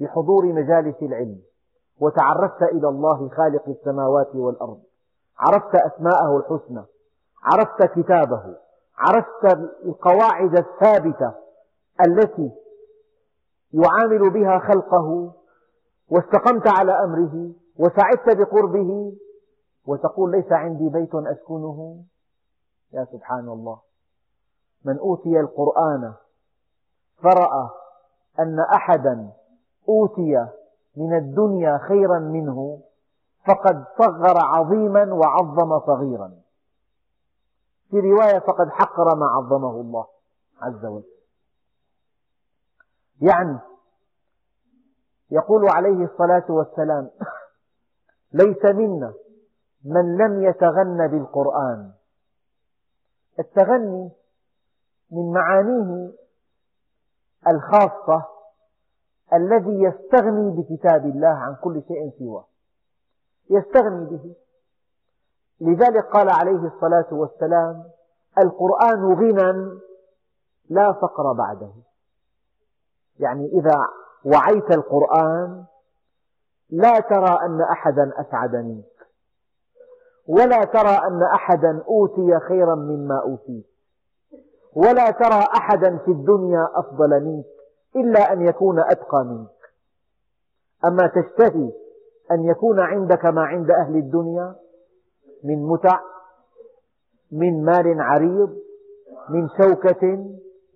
بحضور 0.00 0.46
مجالس 0.46 1.02
العلم 1.02 1.42
وتعرفت 2.00 2.62
إلى 2.62 2.88
الله 2.88 3.28
خالق 3.28 3.68
السماوات 3.68 4.34
والأرض. 4.34 4.80
عرفت 5.38 5.74
أسماءه 5.74 6.36
الحسنى 6.36 6.84
عرفت 7.42 7.98
كتابه 7.98 8.56
عرفت 8.96 9.58
القواعد 9.84 10.58
الثابتة 10.58 11.34
التي 12.06 12.52
يعامل 13.72 14.30
بها 14.30 14.58
خلقه 14.58 15.32
واستقمت 16.10 16.68
على 16.78 16.92
أمره 16.92 17.52
وسعدت 17.78 18.36
بقربه. 18.38 19.12
وتقول 19.86 20.30
ليس 20.30 20.52
عندي 20.52 20.88
بيت 20.88 21.14
أسكنه. 21.14 22.04
يا 22.92 23.04
سبحان 23.12 23.48
الله. 23.48 23.80
من 24.84 24.98
أوتي 24.98 25.40
القرآن 25.40 26.14
فرأى 27.22 27.68
أن 28.38 28.60
أحدا 28.60 29.30
أوتي 29.90 30.46
من 30.96 31.16
الدنيا 31.16 31.78
خيرا 31.78 32.18
منه 32.18 32.80
فقد 33.46 33.84
صغر 33.98 34.38
عظيما 34.38 35.14
وعظم 35.14 35.80
صغيرا. 35.86 36.32
في 37.90 38.00
رواية 38.00 38.38
فقد 38.38 38.68
حقر 38.70 39.16
ما 39.16 39.26
عظمه 39.26 39.80
الله 39.80 40.06
عز 40.62 40.84
وجل. 40.84 41.04
يعني 43.20 43.58
يقول 45.30 45.68
عليه 45.68 46.04
الصلاة 46.04 46.44
والسلام 46.48 47.10
ليس 48.32 48.64
منا 48.64 49.14
من 49.84 50.16
لم 50.16 50.42
يتغن 50.42 51.08
بالقرآن. 51.08 51.92
التغني 53.38 54.10
من 55.10 55.32
معانيه 55.32 56.12
الخاصة 57.48 58.39
الذي 59.34 59.82
يستغني 59.82 60.50
بكتاب 60.50 61.06
الله 61.06 61.28
عن 61.28 61.56
كل 61.62 61.82
شيء 61.88 62.10
سواه. 62.18 62.44
يستغني 63.50 64.04
به. 64.04 64.34
لذلك 65.60 66.04
قال 66.04 66.30
عليه 66.30 66.66
الصلاة 66.66 67.06
والسلام 67.12 67.84
القرآن 68.38 69.14
غنى 69.14 69.80
لا 70.70 70.92
فقر 70.92 71.32
بعده. 71.32 71.72
يعني 73.18 73.46
إذا 73.46 73.76
وعيت 74.24 74.70
القرآن 74.70 75.64
لا 76.70 77.00
ترى 77.00 77.38
أن 77.42 77.60
أحدا 77.60 78.12
أسعد 78.16 78.56
منك 78.56 78.84
ولا 80.28 80.64
ترى 80.64 80.90
أن 80.90 81.22
أحدا 81.22 81.82
أوتي 81.88 82.38
خيرا 82.48 82.74
مما 82.74 83.22
أوتيت 83.22 83.66
ولا 84.76 85.10
ترى 85.10 85.44
أحدا 85.56 85.96
في 85.96 86.10
الدنيا 86.10 86.68
أفضل 86.74 87.24
منك 87.24 87.59
إلا 87.96 88.32
أن 88.32 88.46
يكون 88.46 88.80
أتقى 88.80 89.24
منك. 89.24 89.60
أما 90.84 91.06
تشتهي 91.06 91.72
أن 92.30 92.44
يكون 92.44 92.80
عندك 92.80 93.24
ما 93.24 93.42
عند 93.42 93.70
أهل 93.70 93.96
الدنيا 93.96 94.56
من 95.44 95.66
متع 95.66 96.00
من 97.32 97.64
مال 97.64 98.00
عريض 98.00 98.56
من 99.28 99.48
شوكة 99.48 100.26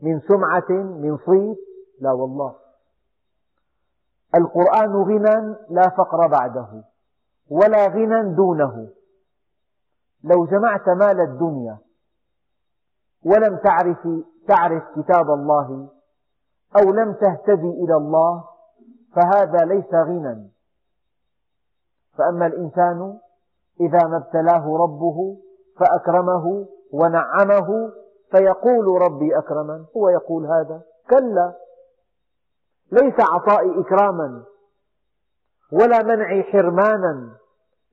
من 0.03 0.21
سمعة 0.21 0.71
من 0.71 1.17
صيت 1.17 1.59
لا 2.01 2.13
والله. 2.13 2.55
القرآن 4.35 4.93
غنى 4.93 5.57
لا 5.71 5.89
فقر 5.89 6.27
بعده 6.27 6.85
ولا 7.51 7.87
غنى 7.87 8.35
دونه. 8.35 8.89
لو 10.25 10.47
جمعت 10.47 10.89
مال 10.89 11.21
الدنيا 11.21 11.79
ولم 13.25 13.57
تعرف 13.57 14.09
تعرف 14.49 14.83
كتاب 14.97 15.31
الله 15.31 15.89
أو 16.77 16.93
لم 16.93 17.13
تهتدي 17.13 17.71
إلى 17.71 17.97
الله 17.97 18.45
فهذا 19.15 19.65
ليس 19.65 19.95
غنى. 19.95 20.51
فأما 22.19 22.47
الإنسان 22.47 23.19
إذا 23.81 24.07
ما 24.07 24.17
ابتلاه 24.17 24.77
ربه 24.77 25.37
فأكرمه 25.79 26.67
ونعمه 26.93 27.93
فيقول 28.31 29.03
ربي 29.03 29.39
أكرمن 29.39 29.85
هو 29.97 30.09
يقول 30.09 30.47
هذا. 30.47 30.83
كلا 31.11 31.53
ليس 32.93 33.15
عطائي 33.21 33.81
إكراما 33.81 34.45
ولا 35.73 36.03
منعي 36.03 36.43
حرمانا 36.43 37.31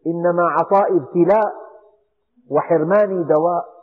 إنما 0.07 0.43
عطائي 0.43 0.97
ابتلاء 0.97 1.53
وحرماني 2.49 3.23
دواء. 3.23 3.80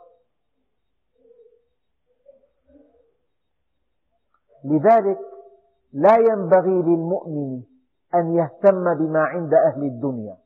لذلك 4.63 5.19
لا 5.93 6.17
ينبغي 6.17 6.81
للمؤمن 6.81 7.61
أن 8.15 8.33
يهتم 8.33 8.93
بما 8.93 9.19
عند 9.19 9.53
أهل 9.53 9.83
الدنيا. 9.83 10.37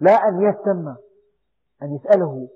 لا 0.00 0.12
أن 0.12 0.42
يهتم 0.42 0.94
أن 1.82 1.94
يسأله 1.94 2.48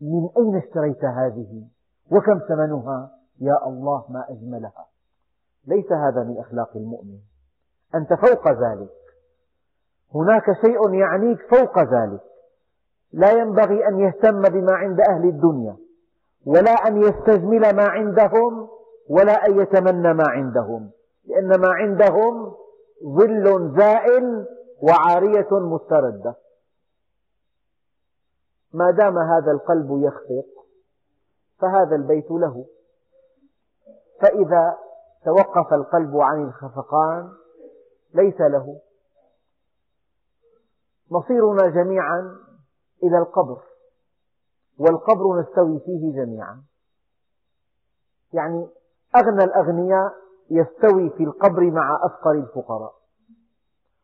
من 0.00 0.28
أين 0.38 0.56
اشتريت 0.56 1.04
هذه 1.04 1.64
وكم 2.10 2.38
ثمنها؟ 2.48 3.10
يا 3.40 3.66
الله 3.66 4.04
ما 4.08 4.24
أجملها. 4.28 4.86
ليس 5.66 5.92
هذا 5.92 6.24
من 6.24 6.38
أخلاق 6.38 6.76
المؤمن. 6.76 7.18
أنت 7.94 8.14
فوق 8.14 8.48
ذلك. 8.48 8.90
هناك 10.14 10.44
شيء 10.64 10.94
يعنيك 10.94 11.38
فوق 11.50 11.78
ذلك. 11.78 12.20
لا 13.12 13.30
ينبغي 13.32 13.88
أن 13.88 14.00
يهتم 14.00 14.42
بما 14.42 14.72
عند 14.72 15.00
أهل 15.00 15.28
الدنيا 15.28 15.76
ولا 16.46 16.70
أن 16.70 16.96
يستجمل 16.96 17.76
ما 17.76 17.84
عندهم 17.88 18.68
ولا 19.08 19.46
أن 19.46 19.60
يتمنى 19.60 20.14
ما 20.14 20.24
عندهم 20.28 20.90
لأن 21.24 21.60
ما 21.60 21.68
عندهم 21.68 22.54
ظل 23.04 23.76
زائل 23.78 24.46
وعارية 24.82 25.48
مستردة. 25.52 26.34
ما 28.72 28.90
دام 28.90 29.18
هذا 29.18 29.52
القلب 29.52 30.02
يخفق 30.04 30.64
فهذا 31.58 31.96
البيت 31.96 32.30
له. 32.30 32.66
فإذا 34.20 34.78
توقف 35.24 35.72
القلب 35.72 36.16
عن 36.16 36.44
الخفقان 36.44 37.32
ليس 38.14 38.40
له. 38.40 38.80
مصيرنا 41.10 41.68
جميعا 41.68 42.36
إلى 43.02 43.18
القبر 43.18 43.62
والقبر 44.78 45.40
نستوي 45.40 45.80
فيه 45.80 46.12
جميعا. 46.12 46.62
يعني 48.32 48.68
أغنى 49.18 49.44
الأغنياء 49.44 50.14
يستوي 50.50 51.10
في 51.10 51.22
القبر 51.24 51.70
مع 51.70 51.98
أفقر 52.02 52.32
الفقراء 52.32 52.94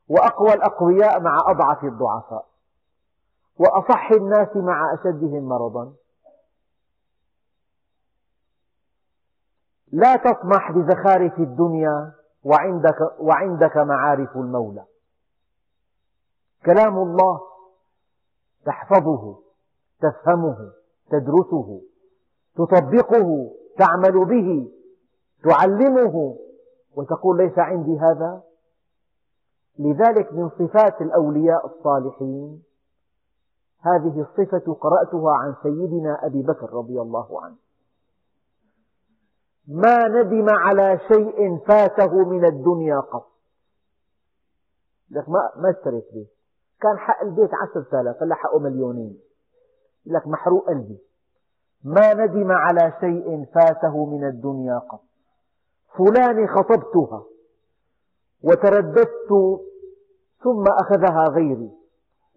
وأقوى 0.08 0.52
الأقوياء 0.54 1.20
مع 1.20 1.38
أضعف 1.46 1.84
الضعفاء 1.84 2.46
وأصح 3.58 4.10
الناس 4.10 4.56
مع 4.56 4.94
أشدهم 4.94 5.48
مرضا. 5.48 5.92
لا 9.92 10.16
تطمح 10.16 10.72
بزخارف 10.72 11.38
الدنيا 11.38 12.12
وعندك, 12.44 13.20
وعندك 13.20 13.76
معارف 13.76 14.36
المولى. 14.36 14.84
كلام 16.66 16.98
الله 16.98 17.40
تحفظه 18.66 19.38
تفهمه 20.00 20.72
تدرسه 21.10 21.82
تطبقه 22.56 23.50
تعمل 23.78 24.24
به 24.24 24.70
تعلمه 25.44 26.36
وتقول 26.96 27.38
ليس 27.38 27.58
عندي 27.58 27.98
هذا؟ 27.98 28.42
لذلك 29.78 30.32
من 30.32 30.48
صفات 30.48 31.00
الأولياء 31.00 31.66
الصالحين 31.66 32.62
هذه 33.80 34.20
الصفة 34.20 34.74
قرأتها 34.74 35.32
عن 35.32 35.54
سيدنا 35.62 36.26
أبي 36.26 36.42
بكر 36.42 36.72
رضي 36.72 37.00
الله 37.00 37.44
عنه. 37.44 37.56
ما 39.68 40.08
ندم 40.08 40.46
على 40.50 41.00
شيء 41.08 41.58
فاته 41.58 42.24
من 42.24 42.44
الدنيا 42.44 43.00
قط. 43.00 43.26
لك 45.10 45.28
ما 45.28 45.52
ما 45.56 45.70
اشتريت 45.70 46.04
بيت. 46.14 46.30
كان 46.80 46.98
حق 46.98 47.22
البيت 47.22 47.50
عشرة 47.54 48.00
آلاف 48.00 48.22
هلا 48.22 48.34
حقه 48.34 48.58
مليونين. 48.58 49.18
لك 50.06 50.26
محروق 50.26 50.68
قلبي 50.68 50.98
ما 51.84 52.14
ندم 52.14 52.52
على 52.52 52.92
شيء 53.00 53.44
فاته 53.44 54.06
من 54.06 54.24
الدنيا 54.24 54.78
قط. 54.78 55.04
فلان 55.98 56.48
خطبتها 56.48 57.24
وترددت 58.44 59.30
ثم 60.42 60.64
أخذها 60.68 61.28
غيري. 61.28 61.70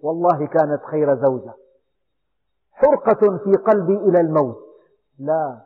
والله 0.04 0.48
كانت 0.48 0.82
خير 0.92 1.16
زوجة. 1.16 1.54
حرقة 2.72 3.38
في 3.38 3.52
قلبي 3.52 3.96
إلى 3.98 4.20
الموت. 4.20 4.58
لا. 5.20 5.62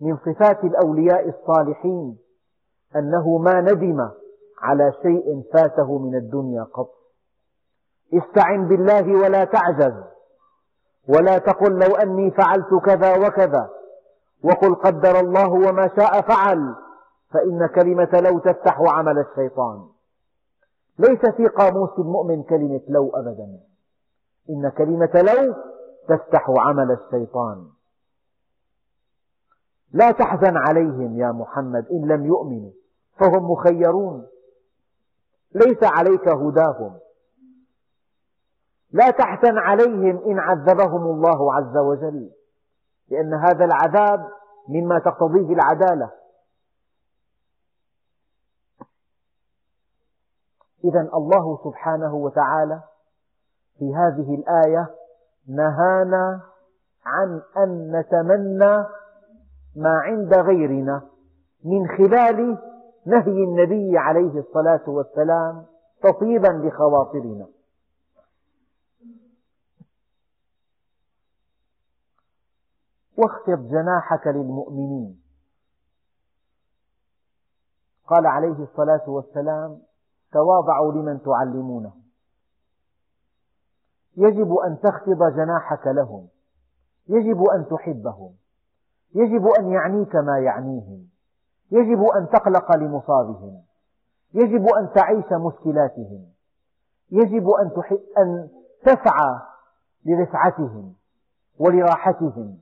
من 0.00 0.16
صفات 0.16 0.64
الأولياء 0.64 1.28
الصالحين 1.28 2.18
أنه 2.96 3.38
ما 3.38 3.60
ندم 3.60 4.10
على 4.58 4.92
شيء 5.02 5.42
فاته 5.52 5.98
من 5.98 6.14
الدنيا 6.14 6.62
قط. 6.62 6.90
استعن 8.14 8.68
بالله 8.68 9.22
ولا 9.22 9.44
تعجز. 9.44 9.94
ولا 11.08 11.38
تقل 11.38 11.72
لو 11.72 11.94
أني 11.94 12.30
فعلت 12.30 12.74
كذا 12.84 13.26
وكذا. 13.26 13.70
وقل 14.44 14.74
قدر 14.74 15.20
الله 15.20 15.52
وما 15.52 15.88
شاء 15.96 16.20
فعل 16.20 16.74
فإن 17.30 17.66
كلمة 17.66 18.20
لو 18.20 18.38
تفتح 18.38 18.80
عمل 18.80 19.18
الشيطان. 19.18 19.88
ليس 20.98 21.34
في 21.36 21.46
قاموس 21.46 21.98
المؤمن 21.98 22.42
كلمة 22.42 22.80
لو 22.88 23.10
أبدا. 23.14 23.60
إن 24.50 24.68
كلمة 24.68 25.10
لو 25.14 25.54
تفتح 26.08 26.46
عمل 26.58 26.90
الشيطان. 26.90 27.66
لا 29.92 30.10
تحزن 30.10 30.56
عليهم 30.56 31.16
يا 31.16 31.32
محمد 31.32 31.86
إن 31.92 32.08
لم 32.08 32.26
يؤمنوا 32.26 32.70
فهم 33.18 33.50
مخيرون. 33.50 34.26
ليس 35.54 35.82
عليك 35.82 36.28
هداهم. 36.28 36.98
لا 38.92 39.10
تحزن 39.10 39.58
عليهم 39.58 40.22
إن 40.26 40.38
عذبهم 40.38 41.02
الله 41.02 41.54
عز 41.54 41.76
وجل. 41.76 42.30
لأن 43.10 43.34
هذا 43.34 43.64
العذاب 43.64 44.28
مما 44.68 44.98
تقتضيه 44.98 45.54
العدالة. 45.54 46.10
إذا 50.84 51.00
الله 51.00 51.58
سبحانه 51.64 52.14
وتعالى 52.14 52.80
في 53.78 53.94
هذه 53.94 54.34
الآية 54.34 54.90
نهانا 55.48 56.40
عن 57.06 57.42
أن 57.56 57.96
نتمنى 57.96 58.86
ما 59.76 59.98
عند 59.98 60.34
غيرنا 60.34 61.02
من 61.64 61.88
خلال 61.88 62.58
نهي 63.06 63.44
النبي 63.44 63.98
عليه 63.98 64.38
الصلاة 64.40 64.82
والسلام 64.86 65.64
تطيبا 66.02 66.48
لخواطرنا. 66.48 67.46
واخفض 73.24 73.68
جناحك 73.68 74.26
للمؤمنين. 74.26 75.24
قال 78.06 78.26
عليه 78.26 78.62
الصلاة 78.62 79.10
والسلام 79.10 79.80
تواضعوا 80.32 80.92
لمن 80.92 81.22
تعلمونه. 81.22 81.92
يجب 84.16 84.54
أن 84.54 84.80
تخفض 84.80 85.22
جناحك 85.36 85.86
لهم. 85.86 86.28
يجب 87.08 87.42
أن 87.42 87.66
تحبهم. 87.70 88.34
يجب 89.14 89.46
أن 89.58 89.72
يعنيك 89.72 90.16
ما 90.16 90.38
يعنيهم. 90.38 91.08
يجب 91.70 92.02
أن 92.02 92.28
تقلق 92.28 92.76
لمصابهم. 92.76 93.62
يجب 94.34 94.66
أن 94.66 94.92
تعيش 94.94 95.32
مشكلاتهم. 95.32 96.26
يجب 97.10 97.48
أن, 97.48 97.70
أن 98.18 98.48
تسعى 98.82 99.40
لرفعتهم 100.04 100.94
ولراحتهم. 101.58 102.58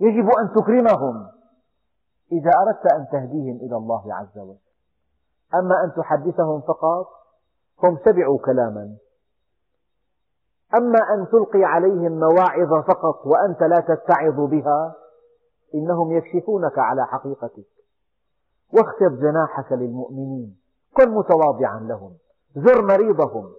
يجب 0.00 0.28
أن 0.38 0.52
تكرمهم. 0.54 1.26
إذا 2.32 2.50
أردت 2.60 2.92
أن 2.92 3.06
تهديهم 3.12 3.56
إلى 3.56 3.76
الله 3.76 4.14
عز 4.14 4.38
وجل. 4.38 4.58
أما 5.54 5.84
أن 5.84 5.92
تحدثهم 5.96 6.60
فقط 6.60 7.08
هم 7.84 7.98
سمعوا 8.04 8.38
كلاما. 8.38 8.96
أما 10.74 10.98
أن 11.14 11.28
تلقي 11.32 11.64
عليهم 11.64 12.20
مواعظ 12.20 12.84
فقط 12.86 13.26
وأنت 13.26 13.62
لا 13.62 13.80
تتعظ 13.80 14.40
بها 14.40 14.94
إنهم 15.74 16.12
يكشفونك 16.12 16.78
على 16.78 17.06
حقيقتك. 17.06 17.66
واخفض 18.72 19.20
جناحك 19.20 19.72
للمؤمنين. 19.72 20.56
كن 20.96 21.10
متواضعا 21.10 21.80
لهم. 21.80 22.16
زر 22.54 22.82
مريضهم. 22.82 23.52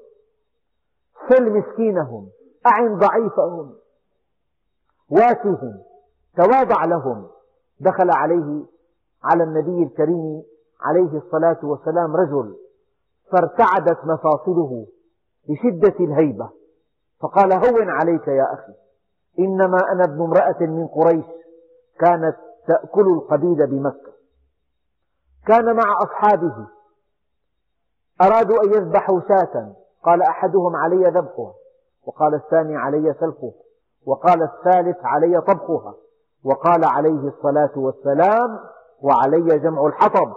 سل 1.30 1.52
مسكينهم. 1.52 2.30
أعن 2.68 2.98
ضعيفهم. 2.98 3.76
واتهم. 5.10 5.91
تواضع 6.36 6.86
لهم. 6.86 7.28
دخل 7.80 8.10
عليه 8.12 8.66
على 9.24 9.44
النبي 9.44 9.84
الكريم 9.84 10.44
عليه 10.82 11.18
الصلاة 11.18 11.60
والسلام 11.64 12.16
رجل 12.16 12.56
فارتعدت 13.32 14.06
مفاصله 14.06 14.88
بشدة 15.50 16.06
الهيبة. 16.06 16.50
فقال 17.22 17.54
هون 17.54 17.90
عليك 17.90 18.28
يا 18.28 18.54
أخي. 18.54 18.74
إنما 19.40 19.78
أنا 19.92 20.04
ابن 20.04 20.22
امرأة 20.22 20.60
من 20.60 20.88
قريش 20.88 21.26
كانت 22.00 22.38
تأكل 22.68 23.08
القبيد 23.14 23.58
بمكة. 23.58 24.12
كان 25.48 25.76
مع 25.76 25.98
أصحابه. 26.04 26.68
أرادوا 28.22 28.64
أن 28.64 28.74
يذبحوا 28.74 29.22
شاة. 29.28 29.76
قال 30.04 30.22
أحدهم 30.22 30.76
علي 30.76 31.10
ذبحها. 31.10 31.54
وقال 32.04 32.36
الثاني 32.36 32.76
علي 32.76 33.14
سلخها 33.20 33.54
وقال 34.06 34.44
الثالث 34.44 34.98
علي 35.04 35.42
طبخها. 35.42 35.96
وقال 36.44 36.86
عليه 36.86 37.28
الصلاة 37.28 37.72
والسلام 37.76 38.60
وعلي 39.02 39.60
جمع 39.60 39.86
الحطب. 39.86 40.34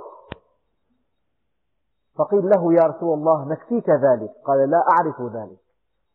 فقيل 2.18 2.48
له 2.48 2.74
يا 2.74 2.82
رسول 2.82 3.18
الله 3.18 3.48
نكفيك 3.48 3.90
ذلك؟ 3.90 4.30
قال 4.44 4.70
لا 4.70 4.84
أعرف 4.90 5.20
ذلك 5.20 5.58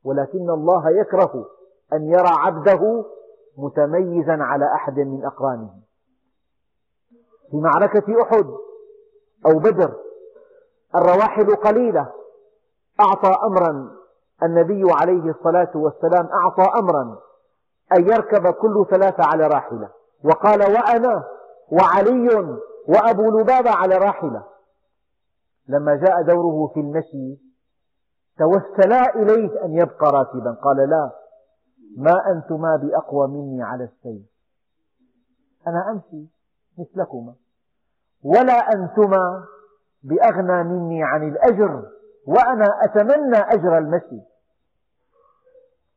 ولكن 0.03 0.49
الله 0.49 0.89
يكره 0.89 1.45
أن 1.93 2.03
يرى 2.03 2.29
عبده 2.37 3.05
متميزا 3.57 4.37
على 4.43 4.65
أحد 4.75 4.99
من 4.99 5.25
أقرانه. 5.25 5.69
في 7.51 7.57
معركة 7.57 8.21
أحد 8.21 8.45
أو 9.45 9.59
بدر 9.59 9.93
الرواحل 10.95 11.55
قليلة 11.55 12.11
أعطى 12.99 13.35
أمرا 13.43 13.91
النبي 14.43 14.83
عليه 15.01 15.29
الصلاة 15.29 15.71
والسلام 15.75 16.25
أعطى 16.27 16.79
أمرا. 16.79 17.19
أن 17.97 18.07
يركب 18.07 18.53
كل 18.53 18.85
ثلاثة 18.89 19.23
على 19.25 19.47
راحلة. 19.47 19.89
وقال 20.23 20.61
وأنا 20.61 21.23
وعلي 21.71 22.59
وأبو 22.87 23.39
لبابة 23.39 23.71
على 23.71 23.97
راحلة. 23.97 24.43
لما 25.67 25.95
جاء 25.95 26.21
دوره 26.21 26.67
في 26.73 26.79
المشي 26.79 27.39
توسلا 28.37 29.15
إليه 29.15 29.65
أن 29.65 29.73
يبقى 29.73 30.11
راكبا. 30.11 30.51
قال 30.63 30.89
لا 30.89 31.11
ما 31.97 32.31
أنتما 32.31 32.75
بأقوى 32.75 33.27
مني 33.27 33.63
على 33.63 33.83
السير 33.83 34.25
أنا 35.67 35.91
أمشي 35.91 36.27
مثلكما. 36.77 37.33
ولا 38.23 38.73
أنتما 38.73 39.43
بأغنى 40.03 40.63
مني 40.63 41.03
عن 41.03 41.27
الأجر 41.27 41.83
وأنا 42.27 42.83
أتمنى 42.83 43.37
أجر 43.37 43.77
المشي. 43.77 44.21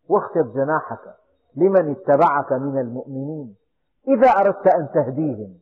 واخفض 0.09 0.53
جناحك. 0.55 1.22
لمن 1.57 1.91
اتبعك 1.91 2.53
من 2.53 2.79
المؤمنين. 2.79 3.55
إذا 4.09 4.29
أردت 4.31 4.67
أن 4.67 4.89
تهديهم 4.95 5.55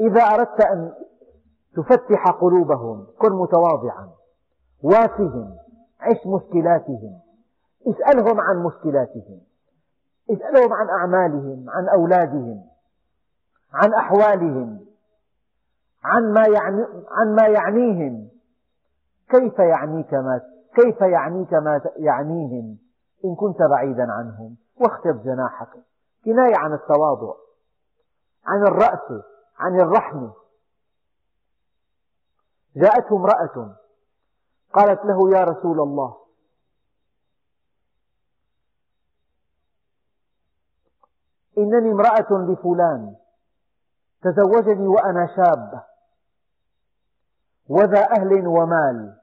إذا 0.00 0.22
أردت 0.22 0.60
أن 0.60 0.92
تفتح 1.76 2.30
قلوبهم 2.40 3.06
كن 3.18 3.32
متواضعا 3.32 4.08
وافهم 4.82 5.56
عش 6.00 6.26
مشكلاتهم 6.26 7.20
اسألهم 7.86 8.40
عن 8.40 8.62
مشكلاتهم 8.62 9.40
اسألهم 10.30 10.72
عن 10.72 10.88
أعمالهم 10.88 11.70
عن 11.70 11.88
أولادهم 11.88 12.64
عن 13.72 13.94
أحوالهم 13.94 14.80
عن 16.04 16.32
ما, 16.32 16.46
يعني 16.46 16.86
عن 17.10 17.34
ما 17.34 17.46
يعنيهم. 17.46 18.28
كيف 19.28 19.58
يعنيك 19.58 20.14
ما 20.14 20.40
كيف 20.74 21.00
يعنيك 21.00 21.54
ما 21.54 21.80
يعنيهم؟ 21.96 22.78
إن 23.24 23.34
كنت 23.34 23.58
بعيدا 23.70 24.12
عنهم 24.12 24.56
واخفض 24.76 25.22
جناحك. 25.24 25.68
كناية 26.24 26.56
عن 26.56 26.72
التواضع 26.72 27.34
عن 28.44 28.62
الرأس 28.66 29.24
عن 29.58 29.80
الرحمة 29.80 30.32
جاءته 32.76 33.16
امرأة 33.16 33.76
قالت 34.72 35.04
له 35.04 35.38
يا 35.38 35.44
رسول 35.44 35.80
الله. 35.80 36.16
إنني 41.58 41.90
امرأة 41.92 42.32
لفلان 42.32 43.16
تزوجني 44.22 44.86
وأنا 44.88 45.26
شابة 45.36 45.82
وذا 47.68 48.10
أهل 48.10 48.46
ومال. 48.46 49.21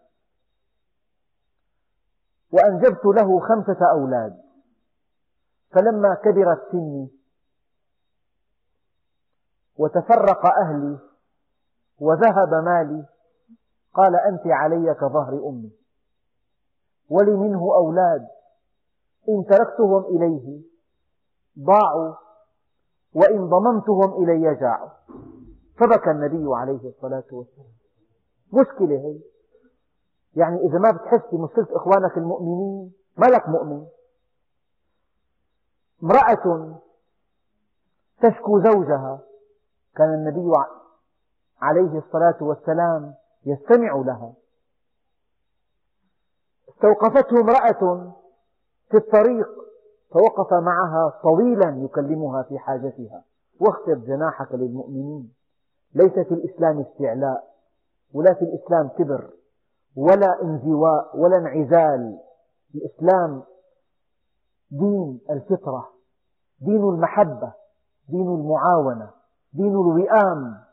وأنجبت 2.54 3.06
له 3.06 3.40
خمسة 3.40 3.92
أولاد. 3.92 4.42
فلما 5.72 6.14
كبرت 6.14 6.72
سني 6.72 7.10
وتفرق 9.78 10.46
أهلي 10.46 11.00
وذهب 12.00 12.54
مالي 12.66 13.06
قال 13.94 14.16
أنت 14.16 14.48
علي 14.48 14.94
كظهر 14.94 15.50
أمي. 15.50 15.72
ولي 17.10 17.32
منه 17.32 17.62
أولاد. 17.76 18.28
إن 19.30 19.46
تركتهم 19.50 20.06
إليه 20.06 20.62
ضاعوا 21.60 22.16
وإن 23.14 23.50
ضممتهم 23.50 24.24
إلي 24.24 24.56
جاعوا. 24.56 24.90
فبكى 25.80 26.12
النبي 26.12 26.56
عليه 26.56 26.90
الصلاة 26.90 27.24
والسلام. 27.32 27.74
مشكلة 28.54 28.98
هي. 28.98 29.20
يعني 30.36 30.58
إذا 30.58 30.80
ما 30.80 30.92
بتحس 30.92 31.22
بمشكلة 31.32 31.68
إخوانك 31.72 32.18
المؤمنين 32.18 32.94
ما 33.18 33.26
لك 33.26 33.50
مؤمن. 33.50 33.86
امرأة 36.04 36.80
تشكو 38.22 38.60
زوجها. 38.60 39.20
كان 39.96 40.14
النبي 40.14 40.52
عليه 41.62 41.98
الصلاة 41.98 42.38
والسلام 42.42 43.14
يستمع 43.46 43.96
لها. 43.96 44.34
استوقفته 46.70 47.40
امرأة 47.42 48.14
في 48.90 48.98
الطريق 48.98 49.48
فوقف 50.12 50.54
معها 50.54 51.20
طويلا 51.24 51.78
يكلمها 51.84 52.44
في 52.44 52.60
حاجتها. 52.60 53.24
واخفض 53.60 54.06
جناحك 54.06 54.52
للمؤمنين. 54.52 55.34
ليس 55.94 56.14
في 56.14 56.34
الإسلام 56.34 56.80
استعلاء 56.80 57.56
ولا 58.14 58.34
في 58.34 58.42
الإسلام 58.42 58.88
كبر. 58.88 59.30
ولا 59.96 60.42
انزواء 60.42 61.18
ولا 61.18 61.38
انعزال. 61.38 62.20
الإسلام 62.76 63.44
دين 64.72 65.22
الفطرة 65.30 65.94
دين 66.62 66.90
المحبة 66.90 67.54
دين 68.10 68.28
المعاونة 68.28 69.12
دين 69.54 69.72
الوئام. 69.72 70.64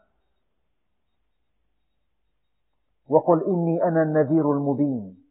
وقل 3.09 3.45
إني 3.45 3.83
أنا 3.83 4.03
النذير 4.03 4.53
المبين. 4.53 5.27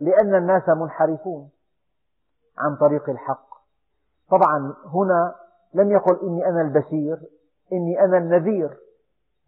لأن 0.00 0.34
الناس 0.34 0.68
منحرفون 0.68 1.50
عن 2.58 2.76
طريق 2.76 3.10
الحق. 3.10 3.50
طبعا 4.30 4.74
هنا 4.84 5.34
لم 5.74 5.90
يقل 5.90 6.18
إني 6.22 6.46
أنا 6.46 6.60
البشير 6.60 7.30
إني 7.72 8.00
أنا 8.04 8.18
النذير. 8.18 8.78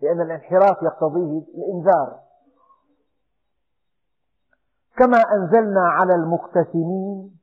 لأن 0.02 0.20
الانحراف 0.20 0.82
يقتضيه 0.82 1.42
الإنذار. 1.54 2.18
كما 4.96 5.18
أنزلنا 5.18 5.80
على 5.88 6.14
المقتسمين 6.14 7.38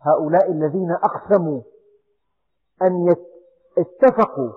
هؤلاء 0.00 0.50
الذين 0.52 0.90
أقسموا 0.90 1.62
أن 2.82 3.16
اتفقوا 3.78 4.52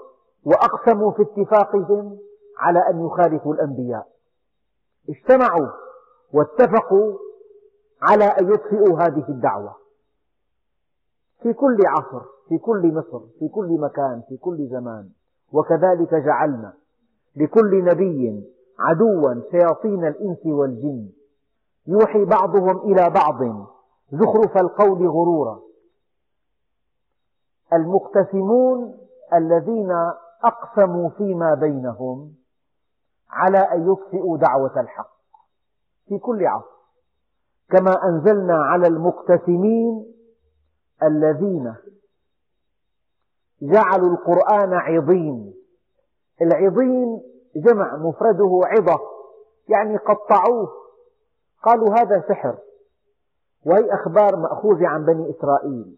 وأقسموا 0.46 1.12
في 1.12 1.22
اتفاقهم 1.22 2.18
على 2.58 2.80
أن 2.90 3.06
يخالفوا 3.06 3.54
الأنبياء. 3.54 4.08
اجتمعوا 5.10 5.68
واتفقوا 6.34 7.18
على 8.02 8.26
أن 8.26 8.54
يطفئوا 8.54 9.00
هذه 9.02 9.30
الدعوة. 9.30 9.76
في 11.42 11.54
كل 11.54 11.78
عصر 11.86 12.22
في 12.50 12.58
كل 12.58 12.94
مصر 12.94 13.20
في 13.40 13.48
كل 13.48 13.78
مكان 13.80 14.22
في 14.30 14.38
كل 14.38 14.68
زمان. 14.68 15.10
وكذلك 15.52 16.14
جعلنا 16.16 16.74
لكل 17.36 17.86
نبي 17.86 18.44
عدوا 18.80 19.42
شياطين 19.52 20.08
الإنس 20.08 20.46
والجن. 20.46 21.10
يوحي 21.88 22.26
بعضهم 22.26 22.78
إلى 22.78 23.10
بعض. 23.10 23.68
زخرف 24.12 24.58
القول 24.58 25.08
غرورا. 25.08 25.62
المقتسمون 27.74 28.98
الذين 29.34 29.92
أقسموا 30.44 31.10
فيما 31.10 31.54
بينهم 31.54 32.34
على 33.30 33.58
أن 33.58 33.92
يطفئوا 33.92 34.38
دعوة 34.38 34.80
الحق. 34.82 35.16
في 36.08 36.18
كل 36.18 36.46
عصر. 36.48 36.76
كما 37.70 38.06
أنزلنا 38.06 38.56
على 38.56 38.88
المقتسمين 38.88 40.16
الذين 41.04 41.76
جعلوا 43.62 44.10
القرآن 44.10 44.74
عظيم. 44.74 45.54
العظيم 46.42 47.22
جمع 47.56 47.96
مفرده 47.98 48.62
عظة 48.64 49.00
يعني 49.70 49.98
قطعوه. 49.98 50.72
قالوا 51.64 52.00
هذا 52.00 52.24
سحر. 52.30 52.56
وهي 53.66 53.94
أخبار 53.94 54.36
مأخوذة 54.36 54.88
عن 54.88 55.06
بني 55.06 55.30
إسرائيل. 55.30 55.96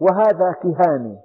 وهذا 0.00 0.52
كهانة 0.52 1.16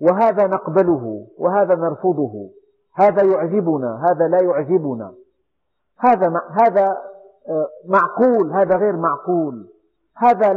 وهذا 0.00 0.46
نقبله. 0.46 1.26
وهذا 1.38 1.74
نرفضه. 1.74 2.50
هذا 2.94 3.22
يعجبنا. 3.22 4.02
هذا 4.08 4.28
لا 4.28 4.40
يعجبنا. 4.40 5.14
هذا 5.98 6.40
هذا 6.50 6.96
آه، 7.48 7.68
معقول. 7.86 8.52
هذا 8.52 8.76
غير 8.76 8.96
معقول. 8.96 9.70
هذا 10.16 10.52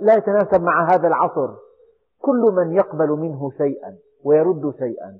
لا 0.00 0.14
يتناسب 0.14 0.62
مع 0.62 0.88
هذا 0.92 1.08
العصر. 1.08 1.50
كل 2.22 2.52
من 2.56 2.72
يقبل 2.72 3.08
منه 3.08 3.50
شيئا 3.58 3.96
ويرد 4.24 4.74
شيئا. 4.78 5.18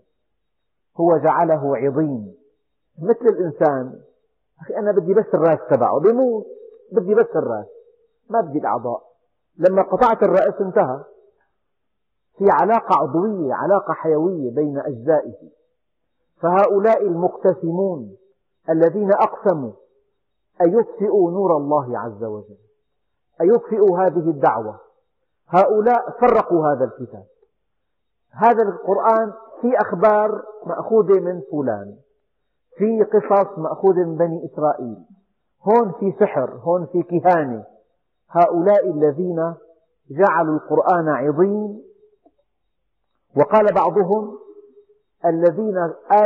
هو 0.97 1.17
جعله 1.17 1.77
عظيم. 1.77 2.35
مثل 3.03 3.27
الإنسان 3.27 4.01
أخي 4.61 4.77
أنا 4.77 4.93
بدي 4.93 5.15
بس 5.15 5.27
الرأس 5.35 5.59
تبعه 5.71 6.01
بيموت. 6.01 6.47
بدي 6.93 7.15
بس 7.15 7.37
الرأس. 7.37 7.67
ما 8.31 8.41
بدي 8.41 8.59
الأعضاء. 8.59 9.03
لما 9.59 9.83
قطعت 9.83 10.23
الرأس 10.23 10.61
انتهى. 10.61 11.05
في 12.39 12.45
علاقة 12.51 12.97
عضوية 12.97 13.55
علاقة 13.55 13.93
حيوية 13.93 14.51
بين 14.51 14.79
أجزائه. 14.79 15.51
فهؤلاء 16.43 17.03
المقتسمون 17.03 18.17
الذين 18.71 19.13
أقسموا 19.13 19.73
أن 20.61 20.79
يطفئوا 20.79 21.31
نور 21.31 21.57
الله 21.57 21.99
عز 21.99 22.25
وجل؟ 22.25 22.59
أن 23.41 23.55
يطفئوا 23.55 23.99
هذه 23.99 24.31
الدعوة؟ 24.31 24.81
هؤلاء 25.49 26.11
فرقوا 26.21 26.67
هذا 26.67 26.85
الكتاب. 26.85 27.25
هذا 28.33 28.63
القرآن 28.63 29.33
في 29.61 29.77
أخبار 29.77 30.43
مأخوذة 30.67 31.21
من 31.21 31.43
فلان 31.53 31.97
في 32.77 33.03
قصص 33.03 33.59
مأخوذة 33.59 34.05
من 34.05 34.17
بني 34.17 34.51
إسرائيل 34.53 34.97
هون 35.69 35.93
في 35.93 36.13
سحر 36.21 36.51
هون 36.63 36.87
في 36.87 37.03
كهانة. 37.03 37.65
هؤلاء 38.31 38.91
الذين 38.91 39.55
جعلوا 40.11 40.55
القرآن 40.55 41.09
عظيم 41.09 41.83
وقال 43.37 43.67
بعضهم 43.75 44.39
الذين 45.27 45.77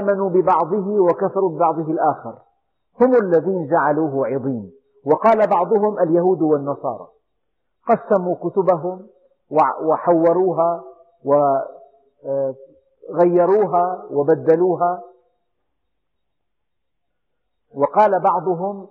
آمنوا 0.01 0.31
ببعضه 0.31 1.01
وكفروا 1.01 1.51
ببعضه 1.51 1.93
الآخر 1.93 2.39
هم 3.01 3.15
الذين 3.15 3.69
جعلوه 3.69 4.27
عظيم. 4.27 4.71
وقال 5.07 5.47
بعضهم 5.47 5.99
اليهود 5.99 6.43
والنصارى 6.43 7.09
قسموا 7.89 8.35
كتبهم 8.35 9.07
وحوروها 9.85 10.85
وغيروها 12.25 14.07
وبدلوها. 14.11 15.03
وقال 17.75 18.20
بعضهم 18.20 18.89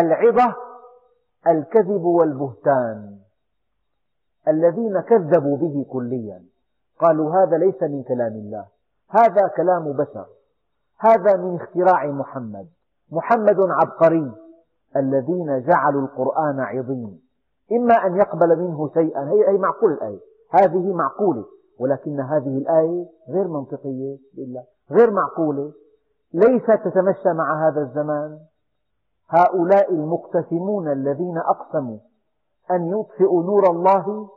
العظة 0.00 0.56
الكذب 1.46 2.04
والبهتان 2.04 3.18
الذين 4.48 5.00
كذبوا 5.00 5.56
به 5.56 5.86
كليا. 5.92 6.44
قالوا 6.98 7.34
هذا 7.34 7.56
ليس 7.56 7.82
من 7.82 8.02
كلام 8.02 8.32
الله 8.32 8.66
هذا 9.08 9.48
كلام 9.56 9.92
بشر 9.92 10.26
هذا 10.98 11.36
من 11.36 11.56
اختراع 11.56 12.06
محمد. 12.06 12.68
محمد 13.10 13.56
عبقري 13.60 14.32
الذين 14.96 15.62
جعلوا 15.62 16.02
القرآن 16.02 16.60
عظيم. 16.60 17.22
إما 17.72 17.94
أن 18.06 18.16
يقبل 18.16 18.58
منه 18.58 18.90
شيئا 18.94 19.30
هي 19.30 19.58
معقول 19.58 19.92
الآية 19.92 20.20
هذه 20.50 20.92
معقولة. 20.92 21.44
ولكن 21.82 22.20
هذه 22.20 22.58
الآية 22.58 23.06
غير 23.28 23.48
منطقية 23.48 24.18
بالله 24.34 24.64
غير 24.90 25.10
معقولة 25.10 25.72
ليست 26.34 26.80
تتمشى 26.84 27.32
مع 27.32 27.68
هذا 27.68 27.80
الزمان. 27.80 28.38
هؤلاء 29.28 29.94
المقتسمون 29.94 30.92
الذين 30.92 31.38
أقسموا 31.38 31.98
أن 32.70 32.86
يطفئوا 32.86 33.42
نور 33.42 33.70
الله 33.70 34.28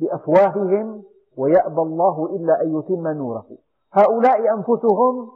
بأفواههم 0.00 1.02
ويأبى 1.36 1.80
الله 1.80 2.26
إلا 2.36 2.62
أن 2.62 2.78
يتم 2.78 3.08
نوره. 3.08 3.46
هؤلاء 3.92 4.54
أنفسهم 4.54 5.28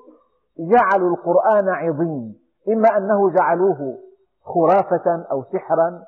جعلوا 0.58 1.10
القرآن 1.10 1.68
عظيم 1.68 2.34
إما 2.68 2.88
أنه 2.96 3.30
جعلوه 3.30 3.98
خرافة 4.44 5.26
أو 5.30 5.44
سحرا 5.52 6.02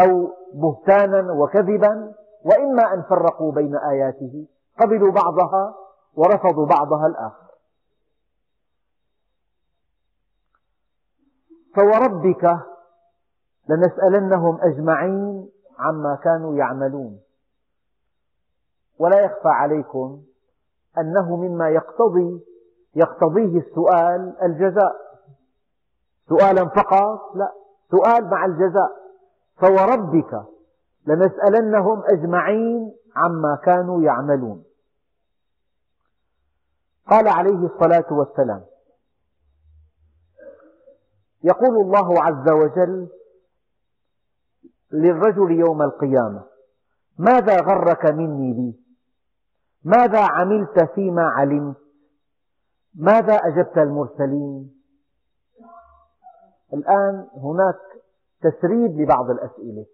أو 0.00 0.28
بهتانا 0.54 1.32
وكذبا 1.32 2.14
وإما 2.44 2.94
أن 2.94 3.02
فرقوا 3.02 3.52
بين 3.52 3.76
آياته 3.76 4.46
قبلوا 4.80 5.12
بعضها 5.12 5.74
ورفضوا 6.16 6.66
بعضها 6.66 7.06
الآخر. 7.06 7.44
فوربك 11.76 12.58
لنسألنهم 13.68 14.58
أجمعين 14.60 15.50
عما 15.78 16.18
كانوا 16.24 16.54
يعملون. 16.54 17.20
ولا 18.98 19.20
يخفى 19.20 19.48
عليكم 19.48 20.22
أنه 20.98 21.36
مما 21.36 21.68
يقتضي 21.68 22.44
يقتضيه 22.94 23.58
السؤال 23.58 24.42
الجزاء. 24.42 24.96
سؤالا 26.28 26.68
فقط؟ 26.68 27.36
لا. 27.36 27.52
سؤال 27.90 28.30
مع 28.30 28.44
الجزاء. 28.44 28.90
فوربك 29.56 30.53
لنسألنهم 31.06 32.02
أجمعين 32.06 32.94
عما 33.16 33.58
كانوا 33.64 34.02
يعملون. 34.02 34.64
قال 37.06 37.28
عليه 37.28 37.66
الصلاة 37.66 38.12
والسلام 38.12 38.64
يقول 41.42 41.76
الله 41.76 42.22
عز 42.22 42.48
وجل 42.48 43.08
للرجل 44.92 45.50
يوم 45.50 45.82
القيامة 45.82 46.44
ماذا 47.18 47.60
غرك 47.60 48.06
مني 48.06 48.52
بي؟ 48.52 48.80
ماذا 49.84 50.20
عملت 50.20 50.90
فيما 50.94 51.22
علمت؟ 51.22 51.76
ماذا 52.94 53.34
أجبت 53.34 53.78
المرسلين؟ 53.78 54.74
الآن 56.74 57.28
هناك 57.36 57.80
تسريب 58.40 59.00
لبعض 59.00 59.30
الأسئلة. 59.30 59.86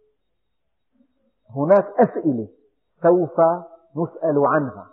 هناك 1.57 1.86
أسئلة 1.98 2.48
سوف 3.03 3.40
نسأل 3.96 4.46
عنها. 4.46 4.86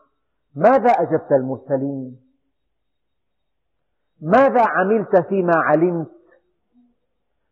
ماذا 0.55 0.91
أجبت 0.91 1.32
المرسلين؟ 1.32 2.20
ماذا 4.22 4.62
عملت 4.68 5.18
فيما 5.18 5.55
علمت؟ 5.55 6.12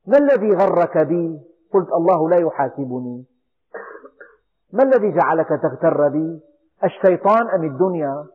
ما 0.08 0.18
الذي 0.18 0.54
غرك 0.54 0.98
بي؟ 0.98 1.40
قلت 1.74 1.90
الله 1.90 2.30
لا 2.30 2.38
يحاسبني. 2.38 3.26
ما 4.74 4.84
الذي 4.84 5.12
جعلك 5.12 5.48
تغتر 5.48 6.08
بي؟ 6.08 6.42
الشيطان 6.84 7.50
أم 7.50 7.64
الدنيا؟ 7.64 8.28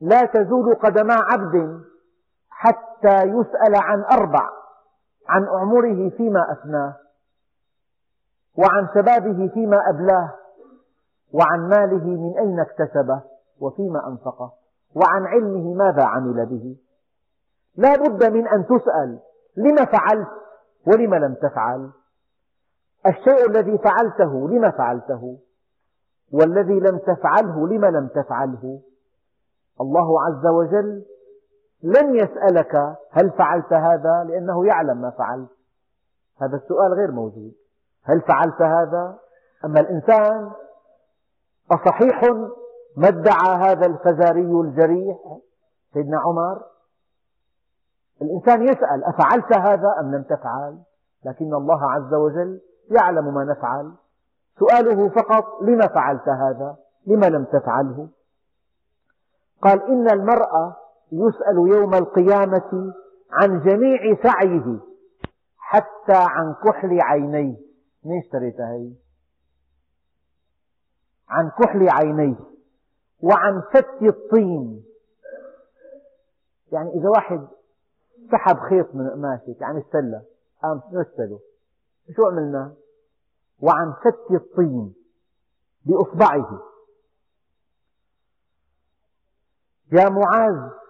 لا 0.00 0.24
تزول 0.24 0.74
قدما 0.74 1.14
عبد 1.14 1.84
حتى 2.50 3.22
يسأل 3.22 3.76
عن 3.76 4.04
أربع. 4.12 4.61
عن 5.28 5.48
عمره 5.48 6.10
فيما 6.10 6.52
أفناه 6.52 6.96
وعن 8.58 8.88
شبابه 8.94 9.48
فيما 9.48 9.90
أبلاه 9.90 10.34
وعن 11.32 11.68
ماله 11.68 12.04
من 12.04 12.38
أين 12.38 12.60
اكتسبه 12.60 13.22
وفيما 13.60 14.08
أنفقه 14.08 14.52
وعن 14.94 15.26
علمه 15.26 15.74
ماذا 15.74 16.04
عمل 16.04 16.46
به. 16.46 16.76
لا 17.76 17.96
بد 17.96 18.32
من 18.32 18.48
أن 18.48 18.66
تسأل 18.66 19.18
لم 19.56 19.76
فعلت 19.76 20.28
ولم 20.86 21.14
لم 21.14 21.34
تفعل؟ 21.34 21.90
الشيء 23.06 23.50
الذي 23.50 23.78
فعلته 23.78 24.48
لم 24.48 24.70
فعلته؟ 24.70 25.38
والذي 26.32 26.80
لم 26.80 26.98
تفعله 26.98 27.68
لم 27.68 27.84
لم 27.84 28.08
تفعله؟ 28.08 28.80
الله 29.80 30.22
عز 30.22 30.46
وجل 30.46 31.04
لن 31.82 32.14
يسألك 32.14 32.96
هل 33.10 33.30
فعلت 33.30 33.72
هذا 33.72 34.24
لأنه 34.28 34.66
يعلم 34.66 35.00
ما 35.00 35.10
فعلت. 35.10 35.50
هذا 36.42 36.56
السؤال 36.56 36.92
غير 36.92 37.10
موجود. 37.10 37.54
هل 38.04 38.20
فعلت 38.20 38.62
هذا؟ 38.62 39.18
أما 39.64 39.80
الإنسان 39.80 40.50
أصحيح 41.72 42.22
ما 42.96 43.08
ادعى 43.08 43.56
هذا 43.56 43.86
الفزاري 43.86 44.60
الجريح 44.60 45.16
سيدنا 45.94 46.20
عمر؟ 46.20 46.62
الإنسان 48.22 48.62
يسأل 48.62 49.04
أفعلت 49.04 49.56
هذا 49.58 49.96
أم 50.00 50.14
لم 50.14 50.22
تفعل؟ 50.22 50.78
لكن 51.24 51.54
الله 51.54 51.90
عز 51.90 52.14
وجل 52.14 52.60
يعلم 52.90 53.34
ما 53.34 53.44
نفعل. 53.44 53.92
سؤاله 54.58 55.08
فقط 55.08 55.44
لم 55.62 55.80
فعلت 55.80 56.28
هذا؟ 56.28 56.76
لم 57.06 57.24
لم 57.24 57.44
تفعله؟ 57.44 58.08
قال 59.62 59.82
إن 59.82 60.10
المرأة 60.10 60.81
يسأل 61.12 61.56
يوم 61.56 61.94
القيامة 61.94 62.94
عن 63.30 63.60
جميع 63.60 64.22
سعيه 64.22 64.80
حتى 65.58 66.16
عن 66.16 66.54
كحل 66.64 66.98
عينيه. 67.02 67.56
من 68.04 68.18
اشتريتها 68.24 68.72
هي؟ 68.72 68.92
عن 71.28 71.50
كحل 71.50 71.88
عينيه 71.90 72.36
وعن 73.20 73.62
فت 73.72 74.02
الطين. 74.02 74.84
يعني 76.72 76.90
إذا 76.90 77.08
واحد 77.08 77.48
سحب 78.32 78.56
خيط 78.70 78.94
من 78.94 79.10
قماشك 79.10 79.62
عن 79.62 79.76
السلة 79.76 80.22
قام 80.62 80.82
نسله 80.92 81.40
شو 82.16 82.26
عملنا؟ 82.26 82.74
وعن 83.60 83.92
فت 84.04 84.30
الطين 84.30 84.94
بإصبعه. 85.84 86.62
يا 89.92 90.08
معاذ 90.08 90.81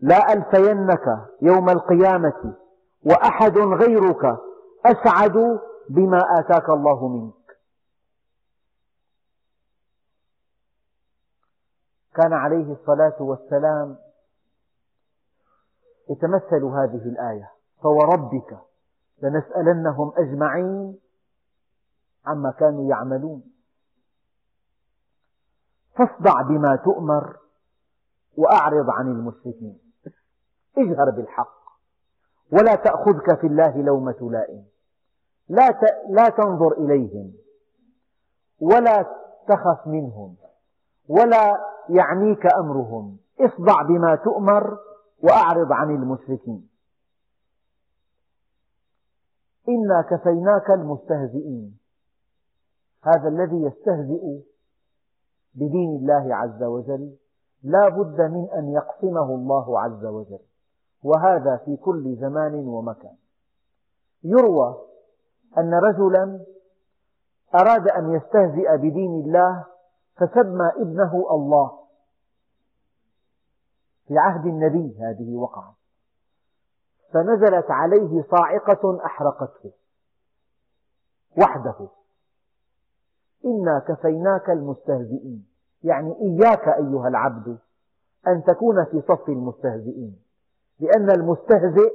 لا 0.00 0.32
ألفينك 0.32 1.28
يوم 1.42 1.68
القيامة 1.68 2.54
وأحد 3.06 3.58
غيرك 3.58 4.38
أسعد 4.86 5.60
بما 5.88 6.20
آتاك 6.38 6.70
الله 6.70 7.08
منك. 7.08 7.58
كان 12.14 12.32
عليه 12.32 12.72
الصلاة 12.72 13.16
والسلام 13.22 13.96
يتمثل 16.10 16.64
هذه 16.64 17.08
الآية 17.08 17.50
فوربك 17.82 18.58
لنسألنهم 19.22 20.12
أجمعين 20.16 20.98
عما 22.26 22.50
كانوا 22.50 22.90
يعملون. 22.90 23.42
فاصدع 25.96 26.42
بما 26.42 26.76
تؤمر 26.76 27.36
وأعرض 28.36 28.90
عن 28.90 29.06
المشركين. 29.06 29.83
اجهر 30.78 31.10
بالحق 31.10 31.64
ولا 32.52 32.74
تأخذك 32.74 33.40
في 33.40 33.46
الله 33.46 33.82
لومة 33.82 34.30
لائم. 34.30 34.64
لا, 35.48 35.80
لا 36.08 36.28
تنظر 36.28 36.72
إليهم 36.72 37.32
ولا 38.60 39.02
تخف 39.48 39.86
منهم 39.86 40.36
ولا 41.08 41.58
يعنيك 41.88 42.46
أمرهم. 42.56 43.16
اصدع 43.40 43.82
بما 43.82 44.14
تؤمر 44.14 44.78
وأعرض 45.22 45.72
عن 45.72 45.90
المشركين. 45.90 46.68
إنا 49.68 50.02
كفيناك 50.10 50.70
المستهزئين. 50.70 51.78
هذا 53.02 53.28
الذي 53.28 53.62
يستهزئ 53.62 54.42
بدين 55.54 55.96
الله 55.96 56.36
عز 56.36 56.62
وجل 56.62 57.16
لا 57.62 57.88
بد 57.88 58.20
من 58.20 58.50
أن 58.50 58.68
يقسمه 58.68 59.34
الله 59.34 59.80
عز 59.80 60.04
وجل. 60.04 60.53
وهذا 61.04 61.56
في 61.64 61.76
كل 61.76 62.16
زمان 62.16 62.54
ومكان. 62.54 63.16
يروى 64.22 64.76
أن 65.58 65.74
رجلا 65.74 66.44
أراد 67.54 67.88
أن 67.88 68.12
يستهزئ 68.12 68.76
بدين 68.76 69.10
الله 69.24 69.64
فسمى 70.16 70.70
ابنه 70.76 71.26
الله. 71.30 71.78
في 74.08 74.18
عهد 74.18 74.46
النبي 74.46 74.98
هذه 75.00 75.36
وقعت. 75.36 75.74
فنزلت 77.12 77.70
عليه 77.70 78.22
صاعقة 78.30 79.06
أحرقته. 79.06 79.72
وحده. 81.42 81.88
إنا 83.44 83.78
كفيناك 83.88 84.50
المستهزئين. 84.50 85.46
يعني 85.82 86.16
إياك 86.20 86.68
أيها 86.68 87.08
العبد 87.08 87.58
أن 88.26 88.44
تكون 88.44 88.84
في 88.84 89.00
صف 89.00 89.28
المستهزئين. 89.28 90.23
لأن 90.80 91.10
المستهزئ 91.10 91.92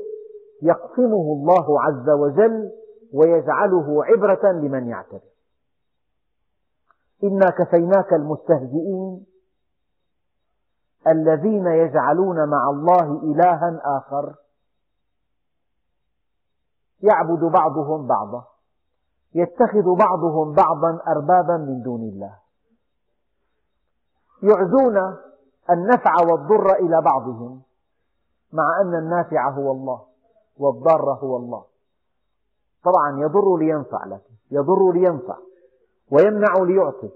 يقسمه 0.62 1.34
الله 1.34 1.82
عز 1.82 2.10
وجل 2.10 2.72
ويجعله 3.14 4.06
عبرة 4.06 4.52
لمن 4.52 4.88
يعتبر. 4.88 5.30
إنا 7.24 7.50
كفيناك 7.50 8.14
المستهزئين 8.14 9.26
الذين 11.08 11.68
يجعلون 11.68 12.50
مع 12.50 12.70
الله 12.70 13.24
إلها 13.24 13.82
آخر. 13.84 14.36
يعبد 17.02 17.40
بعضهم 17.40 18.08
بعضا. 18.08 18.46
يتخذ 19.36 19.96
بعضهم 20.00 20.54
بعضا 20.54 21.00
أربابا 21.08 21.58
من 21.58 21.82
دون 21.82 22.02
الله. 22.02 22.36
يعزون 24.44 24.98
النفع 25.70 26.14
والضر 26.32 26.76
إلى 26.76 27.02
بعضهم. 27.02 27.62
مع 28.54 28.82
أن 28.82 28.95
النافع 28.95 29.50
هو 29.50 29.72
الله 29.72 30.02
والضار 30.58 31.14
هو 31.14 31.38
الله. 31.38 31.64
طبعا 32.84 33.20
يضر 33.20 33.58
لينفع 33.58 34.06
لك 34.06 34.22
يضر 34.52 34.91
لينفع 34.91 35.38
ويمنع 36.12 36.54
ليعطي 36.60 37.10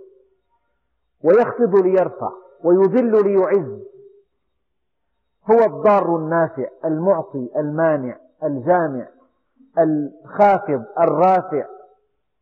ويخفض 1.24 1.76
ليرفع 1.76 2.32
ويذل 2.64 3.24
ليعز. 3.28 3.80
هو 5.52 5.60
الضار 5.66 6.16
النافع 6.16 6.68
المعطي 6.86 7.50
المانع 7.56 8.18
الجامع 8.44 9.08
الخافض 9.80 10.84
الرافع 11.00 11.66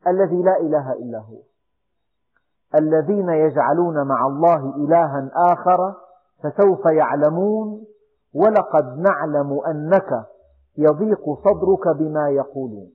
الذي 0.07 0.41
لا 0.43 0.59
إله 0.59 0.93
إلا 0.93 1.17
هو. 1.19 1.37
الذين 2.75 3.29
يجعلون 3.29 4.07
مع 4.07 4.27
الله 4.27 4.75
إلها 4.75 5.31
آخر 5.35 5.93
فسوف 6.43 6.85
يعلمون 6.85 7.85
ولقد 8.33 8.97
نعلم 8.97 9.59
أنك 9.67 10.25
يضيق 10.77 11.23
صدرك 11.43 11.97
بما 11.97 12.29
يقولون. 12.29 12.91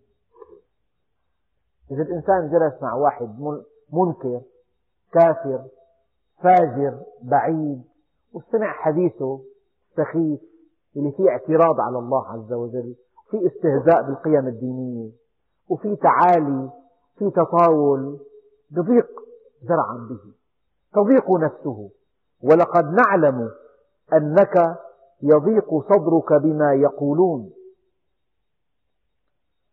إذا 1.90 2.02
الإنسان 2.02 2.50
جلس 2.50 2.82
مع 2.82 2.94
واحد 2.94 3.40
منكر 3.92 4.40
كافر 5.12 5.64
فاجر 6.42 6.98
بعيد 7.22 7.82
واستمع 8.32 8.72
حديثه 8.72 9.40
سخيف 9.96 10.40
اللي 10.96 11.12
فيه 11.12 11.28
اعتراض 11.28 11.80
على 11.80 11.98
الله 11.98 12.28
عز 12.28 12.52
وجل 12.52 12.94
في 13.30 13.46
استهزاء 13.46 14.02
بالقيم 14.02 14.46
الدينية 14.46 15.10
وفي 15.68 15.96
تعالي 15.96 16.70
في 17.18 17.30
تطاول 17.30 18.18
بضيق 18.70 19.06
زرعا 19.62 20.08
به 20.08 20.32
تضيق 20.92 21.30
نفسه. 21.30 21.90
ولقد 22.42 22.84
نعلم 22.84 23.50
أنك 24.12 24.78
يضيق 25.22 25.74
صدرك 25.88 26.42
بما 26.42 26.74
يقولون. 26.74 27.52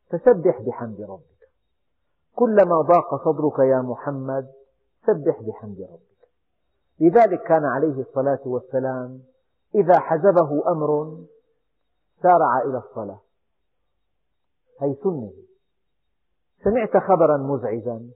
فسبح 0.09 0.61
بحمد 0.61 1.01
ربك. 1.01 1.49
كلما 2.35 2.81
ضاق 2.81 3.25
صدرك 3.25 3.59
يا 3.59 3.81
محمد 3.81 4.51
سبح 5.07 5.41
بحمد 5.41 5.81
ربك. 5.81 6.29
لذلك 6.99 7.43
كان 7.43 7.65
عليه 7.65 8.01
الصلاة 8.01 8.41
والسلام 8.45 9.23
إذا 9.75 9.99
حزبه 9.99 10.71
أمر 10.71 11.17
سارع 12.21 12.61
إلى 12.65 12.77
الصلاة. 12.77 13.21
هي 14.81 14.95
سنة. 15.03 15.33
سمعت 16.63 17.03
خبرا 17.03 17.37
مزعجا. 17.37 18.09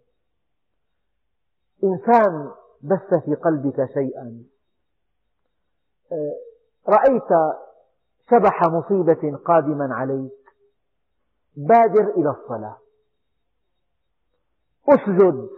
إنسان 1.83 2.51
بث 2.81 3.23
في 3.25 3.35
قلبك 3.35 3.85
شيئا. 3.93 4.43
آه، 6.11 6.46
رأيت 6.89 7.57
شبح 8.31 8.61
مصيبة 8.63 9.37
قادما 9.45 9.95
عليك. 9.95 10.31
بادر 11.55 12.09
إلى 12.09 12.29
الصلاة. 12.29 12.77
أسجد 14.89 15.49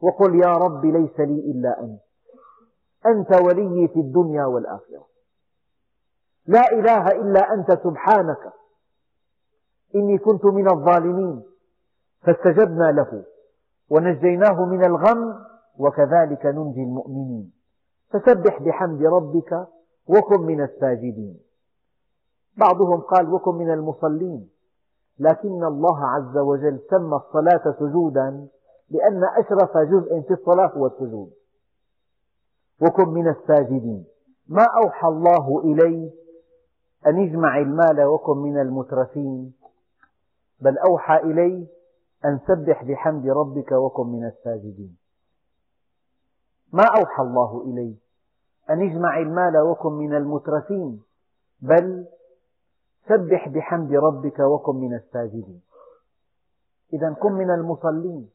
وقل 0.00 0.34
يا 0.34 0.52
رب 0.52 0.84
ليس 0.84 1.20
لي 1.20 1.50
إلا 1.50 1.80
أنت. 1.80 2.00
أنت 3.06 3.42
ولي 3.42 3.88
في 3.88 4.00
الدنيا 4.00 4.44
والآخرة. 4.44 5.06
لا 6.46 6.72
إله 6.72 7.06
إلا 7.08 7.54
أنت 7.54 7.72
سبحانك. 7.84 8.52
إني 9.94 10.18
كنت 10.18 10.44
من 10.44 10.70
الظالمين. 10.70 11.42
فاستجبنا 12.20 12.92
له 12.92 13.24
ونجيناه 13.90 14.64
من 14.64 14.84
الغم 14.84 15.44
وكذلك 15.78 16.46
ننجي 16.46 16.82
المؤمنين. 16.82 17.52
فسبح 18.10 18.62
بحمد 18.62 19.02
ربك 19.02 19.68
وكن 20.16 20.40
من 20.40 20.60
الساجدين. 20.60 21.40
بعضهم 22.56 23.00
قال 23.00 23.34
وكن 23.34 23.54
من 23.54 23.70
المصلين. 23.70 24.48
لكن 25.18 25.64
الله 25.64 26.06
عز 26.06 26.36
وجل 26.38 26.80
سمى 26.90 27.16
الصلاة 27.16 27.74
سجودا 27.78 28.48
لأن 28.90 29.24
أشرف 29.24 29.76
جزء 29.76 30.20
في 30.20 30.34
الصلاة 30.34 30.66
هو 30.66 30.86
السجود. 30.86 31.30
وكن 32.82 33.08
من 33.08 33.28
الساجدين. 33.28 34.04
ما 34.48 34.64
أوحى 34.84 35.08
الله 35.08 35.60
إلي 35.64 36.12
أن 37.06 37.28
اجمع 37.28 37.58
المال 37.58 38.04
وكن 38.04 38.38
من 38.38 38.60
المترفين. 38.60 39.52
بل 40.60 40.78
أوحى 40.78 41.16
إلي 41.16 41.66
أن 42.24 42.40
سبح 42.48 42.84
بحمد 42.84 43.26
ربك 43.26 43.72
وكن 43.72 44.06
من 44.06 44.24
الساجدين. 44.24 44.96
ما 46.72 46.84
أوحى 46.84 47.22
الله 47.22 47.62
إلي 47.66 48.01
أن 48.70 48.90
اجمع 48.90 49.18
المال 49.18 49.58
وكن 49.58 49.92
من 49.92 50.14
المترفين 50.14 51.02
بل 51.60 52.06
سبح 53.08 53.48
بحمد 53.48 53.92
ربك 53.92 54.40
وكن 54.40 54.76
من 54.76 54.94
الساجدين. 54.94 55.60
إذا 56.92 57.12
كن 57.12 57.32
من 57.32 57.50
المصلين. 57.50 58.30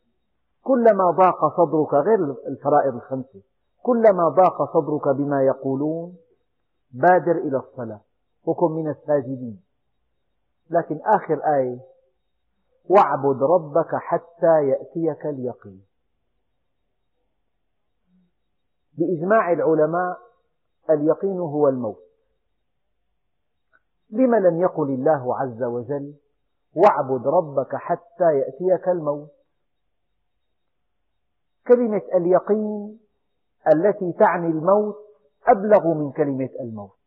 كلما 0.64 1.12
ضاق 1.12 1.58
صدرك 1.58 1.94
غير 1.94 2.36
الفرائض 2.48 2.96
الخمسة 2.96 3.42
كلما 3.84 4.30
ضاق 4.30 4.74
صدرك 4.74 5.16
بما 5.16 5.44
يقولون 5.44 6.16
بادر 6.92 7.32
إلى 7.32 7.58
الصلاة 7.58 8.02
وكن 8.46 8.72
من 8.72 8.90
الساجدين. 8.90 9.62
لكن 10.70 11.00
آخر 11.06 11.42
آية 11.56 11.80
واعبد 12.90 13.44
ربك 13.44 13.96
حتى 13.96 14.68
يأتيك 14.68 15.26
اليقين. 15.26 15.82
بإجماع 18.98 19.52
العلماء 19.52 20.18
اليقين 20.90 21.40
هو 21.40 21.68
الموت. 21.68 22.04
لم 24.10 24.36
لم 24.36 24.62
يقل 24.62 24.90
الله 24.90 25.38
عز 25.38 25.64
وجل 25.64 26.14
واعبد 26.76 27.28
ربك 27.28 27.76
حتى 27.76 28.38
يأتيك 28.38 28.88
الموت؟ 28.90 29.30
كلمة 31.68 32.02
اليقين 32.14 33.00
التي 33.74 34.14
تعني 34.14 34.48
الموت 34.48 34.96
أبلغ 35.48 35.88
من 35.94 36.12
كلمة 36.12 36.50
الموت. 36.60 36.98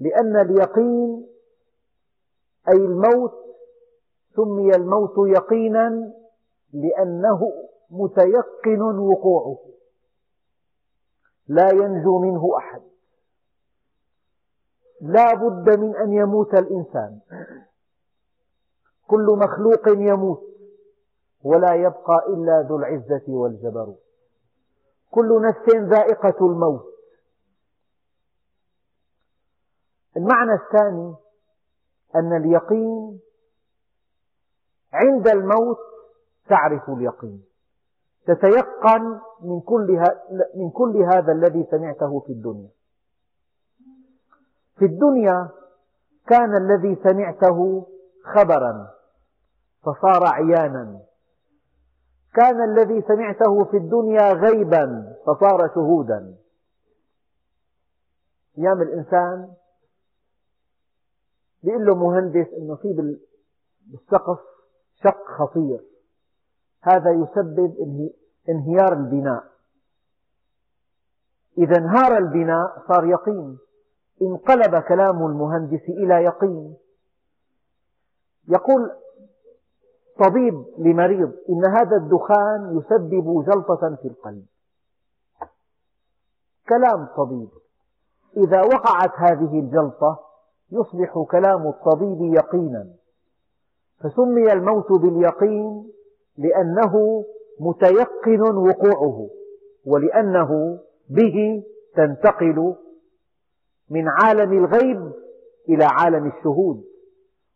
لأن 0.00 0.36
اليقين 0.36 1.26
أي 2.68 2.76
الموت 2.76 3.32
سمي 4.36 4.70
الموت 4.76 5.28
يقينا 5.28 6.12
لأنه 6.72 7.52
متيقن 7.90 8.98
وقوعه. 8.98 9.73
لا 11.48 11.68
ينجو 11.72 12.18
منه 12.18 12.56
أحد. 12.58 12.82
لا 15.00 15.34
بد 15.34 15.78
من 15.78 15.96
أن 15.96 16.12
يموت 16.12 16.54
الإنسان. 16.54 17.20
كل 19.06 19.38
مخلوق 19.38 19.88
يموت 19.88 20.42
ولا 21.42 21.74
يبقى 21.74 22.26
إلا 22.28 22.62
ذو 22.68 22.76
العزة 22.76 23.22
والجبروت 23.28 24.00
كل 25.10 25.42
نفس 25.42 25.74
ذائقة 25.74 26.46
الموت. 26.46 26.94
المعنى 30.16 30.52
الثاني 30.52 31.14
أن 32.14 32.36
اليقين 32.36 33.20
عند 34.92 35.28
الموت 35.28 35.78
تعرف 36.48 36.90
اليقين. 36.90 37.44
تتيقن 38.26 39.20
من 39.42 39.60
كل, 39.60 40.02
من 40.54 40.70
كل 40.70 40.96
هذا 40.96 41.32
الذي 41.32 41.66
سمعته 41.70 42.20
في 42.20 42.32
الدنيا. 42.32 42.68
في 44.78 44.84
الدنيا 44.84 45.48
كان 46.26 46.56
الذي 46.56 46.96
سمعته 47.02 47.86
خبرا 48.34 48.90
فصار 49.82 50.26
عيانا. 50.26 51.00
كان 52.34 52.64
الذي 52.64 53.02
سمعته 53.02 53.64
في 53.64 53.76
الدنيا 53.76 54.32
غيبا 54.32 55.14
فصار 55.26 55.70
شهودا. 55.74 56.34
أيام 58.58 58.82
الإنسان 58.82 59.54
بيقول 61.62 61.86
له 61.86 61.94
مهندس 61.94 62.46
أنه 62.58 62.76
في 62.76 63.18
بالسقف 63.86 64.38
شق 65.04 65.24
خطير. 65.38 65.93
هذا 66.84 67.10
يسبب 67.10 67.74
انهيار 68.48 68.92
البناء. 68.92 69.44
إذا 71.58 71.78
انهار 71.78 72.18
البناء 72.18 72.82
صار 72.88 73.04
يقين. 73.06 73.58
انقلب 74.22 74.82
كلام 74.82 75.26
المهندس 75.26 75.82
إلى 75.88 76.14
يقين. 76.14 76.76
يقول 78.48 78.90
طبيب 80.18 80.64
لمريض 80.78 81.32
إن 81.48 81.64
هذا 81.64 81.96
الدخان 81.96 82.78
يسبب 82.78 83.44
جلطة 83.44 83.96
في 84.02 84.08
القلب. 84.08 84.46
كلام 86.68 87.06
طبيب. 87.16 87.48
إذا 88.36 88.62
وقعت 88.62 89.12
هذه 89.16 89.60
الجلطة 89.60 90.20
يصبح 90.70 91.24
كلام 91.30 91.66
الطبيب 91.68 92.34
يقينا. 92.34 92.88
فسمي 94.00 94.52
الموت 94.52 94.92
باليقين 94.92 95.93
لأنه 96.38 97.24
متيقن 97.60 98.56
وقوعه 98.56 99.30
ولأنه 99.86 100.78
به 101.10 101.64
تنتقل 101.96 102.74
من 103.90 104.08
عالم 104.08 104.52
الغيب 104.52 105.12
إلى 105.68 105.84
عالم 105.84 106.26
الشهود 106.26 106.84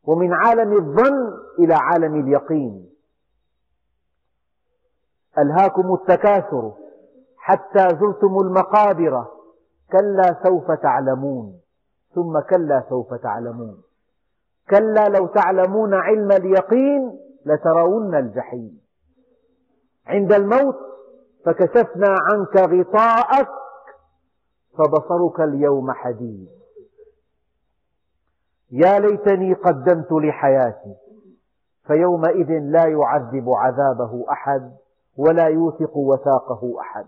ومن 0.04 0.32
عالم 0.32 0.72
الظن 0.72 1.32
إلى 1.58 1.74
عالم 1.74 2.20
اليقين. 2.20 2.88
ألهاكم 5.38 5.94
التكاثر 5.94 6.72
حتى 7.36 7.88
زرتم 7.88 8.38
المقابر 8.38 9.26
كلا 9.92 10.42
سوف 10.44 10.70
تعلمون. 10.70 11.60
ثم 12.14 12.40
كلا 12.50 12.84
سوف 12.88 13.14
تعلمون. 13.14 13.82
كلا 14.70 15.08
لو 15.08 15.26
تعلمون 15.26 15.94
علم 15.94 16.32
اليقين 16.32 17.27
لترون 17.46 18.14
الجحيم. 18.14 18.80
عند 20.06 20.32
الموت 20.32 20.76
فكشفنا 21.44 22.16
عنك 22.30 22.56
غطاءك 22.56 23.48
فبصرك 24.78 25.40
اليوم 25.40 25.92
حديد. 25.92 26.48
يا 28.70 28.98
ليتني 28.98 29.54
قدمت 29.54 30.12
لحياتي 30.12 30.94
فيومئذ 31.86 32.50
لا 32.50 32.86
يعذب 32.86 33.50
عذابه 33.50 34.24
أحد 34.30 34.76
ولا 35.16 35.46
يوثق 35.46 35.96
وثاقه 35.96 36.80
أحد. 36.80 37.06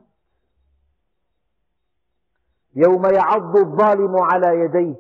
يوم 2.75 3.07
يعض 3.07 3.57
الظالم 3.57 4.17
على 4.17 4.61
يديه 4.61 4.95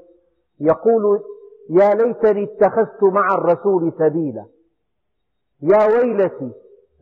يقول 0.60 1.22
يا 1.70 1.94
ليتني 1.94 2.44
اتخذت 2.44 3.02
مع 3.02 3.34
الرسول 3.34 3.92
سبيلا. 3.98 4.46
يا 5.62 5.86
ويلتي 5.86 6.52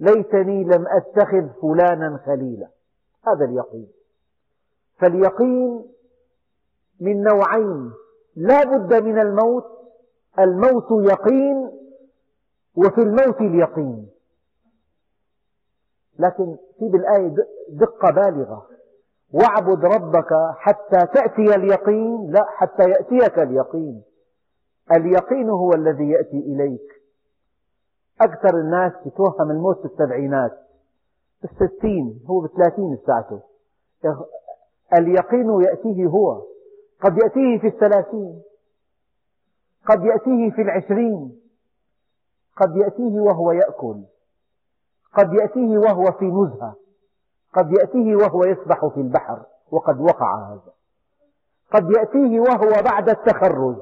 ليتني 0.01 0.65
لم 0.65 0.87
أتخذ 0.87 1.49
فلانا 1.63 2.21
خليلا. 2.27 2.69
هذا 3.27 3.45
اليقين. 3.45 3.89
فاليقين 4.99 5.85
من 7.01 7.23
نوعين. 7.23 7.93
لا 8.37 8.65
بد 8.65 9.03
من 9.03 9.19
الموت. 9.19 9.65
الموت 10.39 11.11
يقين 11.11 11.71
وفي 12.77 13.01
الموت 13.01 13.41
اليقين. 13.41 14.09
لكن 16.19 16.57
في 16.79 16.89
بالآية 16.89 17.35
دقة 17.69 18.11
بالغة. 18.11 18.67
واعبد 19.33 19.85
ربك 19.85 20.31
حتى 20.57 20.99
تأتي 21.15 21.55
اليقين. 21.55 22.31
لا 22.31 22.45
حتى 22.49 22.83
يأتيك 22.91 23.39
اليقين. 23.39 24.03
اليقين 24.93 25.51
هو 25.51 25.73
الذي 25.73 26.11
يأتي 26.11 26.39
إليك. 26.39 26.98
أكثر 28.21 28.59
الناس 28.61 28.93
يتوهم 29.07 29.51
الموت 29.51 29.83
بالسبعينات 29.83 30.59
بالستين 31.43 32.21
هو 32.27 32.41
بثلاثين 32.41 32.99
ساعته 33.07 33.41
اليقين 34.93 35.61
يأتيه 35.61 36.07
هو. 36.07 36.43
قد 37.01 37.19
يأتيه 37.23 37.59
في 37.59 37.67
الثلاثين. 37.67 38.43
قد 39.87 40.05
يأتيه 40.05 40.51
في 40.51 40.63
العشرين. 40.63 41.41
قد 42.57 42.77
يأتيه 42.77 43.21
وهو 43.21 43.53
يأكل. 43.53 44.03
قد 45.15 45.33
يأتيه 45.33 45.79
وهو 45.79 46.05
في 46.05 46.25
نزهة. 46.25 46.77
قد 47.55 47.71
يأتيه 47.81 48.17
وهو 48.17 48.45
يسبح 48.45 48.87
في 48.87 49.01
البحر. 49.01 49.43
وقد 49.71 50.01
وقع 50.01 50.49
هذا. 50.49 50.73
قد 51.73 51.91
يأتيه 51.97 52.41
وهو 52.41 52.83
بعد 52.85 53.09
التخرج. 53.09 53.77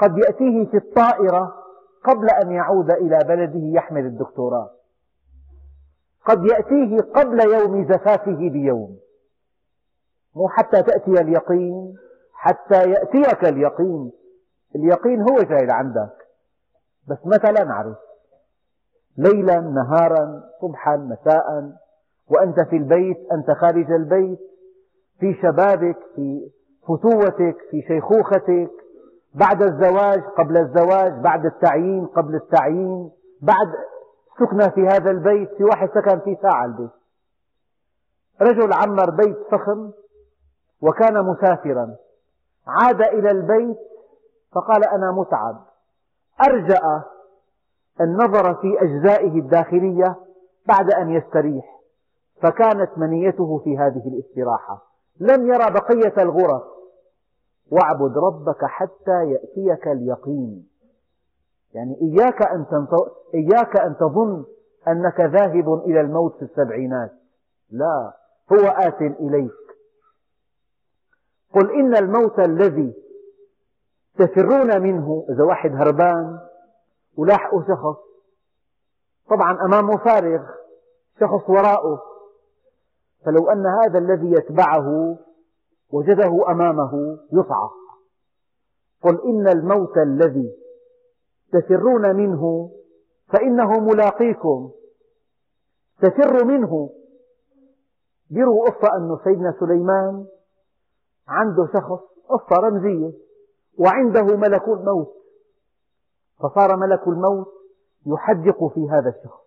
قد 0.00 0.18
يأتيه 0.18 0.64
في 0.70 0.76
الطائرة. 0.76 1.63
قبل 2.04 2.30
أن 2.30 2.52
يعود 2.52 2.90
إلى 2.90 3.18
بلده 3.28 3.60
يحمل 3.76 4.06
الدكتوراه. 4.06 4.70
قد 6.24 6.44
يأتيه 6.44 7.00
قبل 7.00 7.40
يوم 7.52 7.84
زفافه 7.84 8.48
بيوم. 8.50 8.96
مو 10.36 10.48
حتى 10.48 10.82
تأتي 10.82 11.10
اليقين 11.10 11.94
حتى 12.32 12.90
يأتيك 12.90 13.44
اليقين. 13.44 14.12
اليقين 14.76 15.20
هو 15.20 15.36
جاي 15.36 15.66
لعندك. 15.66 16.16
بس 17.08 17.18
متى 17.24 17.52
لا 17.52 17.64
نعرف 17.64 17.96
ليلا 19.16 19.60
نهارا 19.60 20.42
صبحا 20.60 20.96
مساء. 20.96 21.72
وأنت 22.28 22.60
في 22.60 22.76
البيت 22.76 23.18
أنت 23.32 23.50
خارج 23.50 23.92
البيت. 23.92 24.40
في 25.20 25.34
شبابك 25.42 25.98
في 26.14 26.50
فتوتك 26.82 27.56
في 27.70 27.82
شيخوختك. 27.82 28.83
بعد 29.34 29.62
الزواج 29.62 30.22
قبل 30.38 30.56
الزواج 30.56 31.12
بعد 31.12 31.46
التعيين 31.46 32.06
قبل 32.06 32.34
التعيين 32.34 33.10
بعد 33.42 33.74
سكنة 34.38 34.68
في 34.68 34.86
هذا 34.86 35.10
البيت 35.10 35.54
في 35.56 35.64
واحد 35.64 35.88
سكن 35.88 36.20
في 36.20 36.36
ساعة 36.42 36.64
البيت. 36.64 36.90
رجل 38.42 38.72
عمر 38.72 39.10
بيت 39.10 39.36
فخم 39.50 39.90
وكان 40.80 41.24
مسافرا. 41.24 41.96
عاد 42.66 43.02
إلى 43.02 43.30
البيت 43.30 43.78
فقال 44.52 44.84
أنا 44.84 45.12
متعب. 45.12 45.60
أرجأ 46.48 47.02
النظر 48.00 48.54
في 48.54 48.82
أجزائه 48.82 49.38
الداخلية 49.38 50.16
بعد 50.66 50.92
أن 50.92 51.10
يستريح. 51.10 51.80
فكانت 52.42 52.90
منيته 52.96 53.60
في 53.64 53.78
هذه 53.78 54.08
الاستراحة. 54.08 54.82
لم 55.20 55.46
يرى 55.46 55.70
بقية 55.70 56.22
الغرف. 56.22 56.62
واعبد 57.70 58.18
ربك 58.18 58.64
حتى 58.64 59.30
يأتيك 59.30 59.88
اليقين. 59.88 60.68
يعني 61.74 61.96
إياك 62.02 62.42
أن, 62.42 62.66
إياك 63.34 63.76
أن 63.76 63.96
تظن 63.96 64.44
أنك 64.88 65.20
ذاهب 65.20 65.74
إلى 65.74 66.00
الموت 66.00 66.36
في 66.36 66.42
السبعينات. 66.42 67.12
لا 67.70 68.12
هو 68.52 68.68
آت 68.68 69.00
إليك. 69.00 69.64
قل 71.54 71.70
إن 71.70 71.96
الموت 71.96 72.38
الذي 72.38 72.94
تفرون 74.18 74.82
منه 74.82 75.26
إذا 75.30 75.44
واحد 75.44 75.70
هربان 75.70 76.38
ولاحقه 77.16 77.62
شخص 77.68 77.96
طبعا 79.30 79.64
أمامه 79.64 79.96
فارغ 79.96 80.42
شخص 81.20 81.50
وراءه 81.50 82.02
فلو 83.24 83.50
أن 83.50 83.66
هذا 83.66 83.98
الذي 83.98 84.32
يتبعه 84.32 85.18
وجده 85.94 86.50
أمامه 86.50 87.18
يصعق. 87.32 87.72
قل 89.02 89.20
إن 89.28 89.48
الموت 89.48 89.98
الذي 89.98 90.52
تفرون 91.52 92.16
منه 92.16 92.70
فإنه 93.32 93.80
ملاقيكم. 93.80 94.70
تفر 96.02 96.44
منه. 96.44 96.90
بيروا 98.30 98.64
قصة 98.70 98.96
أن 98.96 99.18
سيدنا 99.24 99.54
سليمان 99.60 100.26
عنده 101.28 101.66
شخص 101.72 102.00
قصة 102.28 102.60
رمزية 102.60 103.12
وعنده 103.78 104.36
ملك 104.36 104.68
الموت. 104.68 105.14
فصار 106.38 106.76
ملك 106.76 107.08
الموت 107.08 107.52
يحدق 108.06 108.66
في 108.74 108.90
هذا 108.90 109.08
الشخص. 109.08 109.44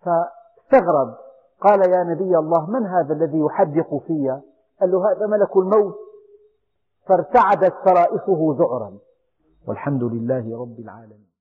فاستغرب 0.00 1.14
قال 1.60 1.90
يا 1.90 2.04
نبي 2.04 2.38
الله 2.38 2.70
من 2.70 2.86
هذا 2.86 3.14
الذي 3.14 3.38
يحدق 3.38 4.02
في 4.06 4.42
قال 4.82 4.90
له 4.90 5.12
هذا 5.12 5.26
ملك 5.26 5.56
الموت. 5.56 5.98
فارتعدت 7.06 7.74
فرائصه 7.84 8.56
ذعرا 8.58 8.98
والحمد 9.66 10.02
لله 10.04 10.60
رب 10.60 10.78
العالمين. 10.78 11.31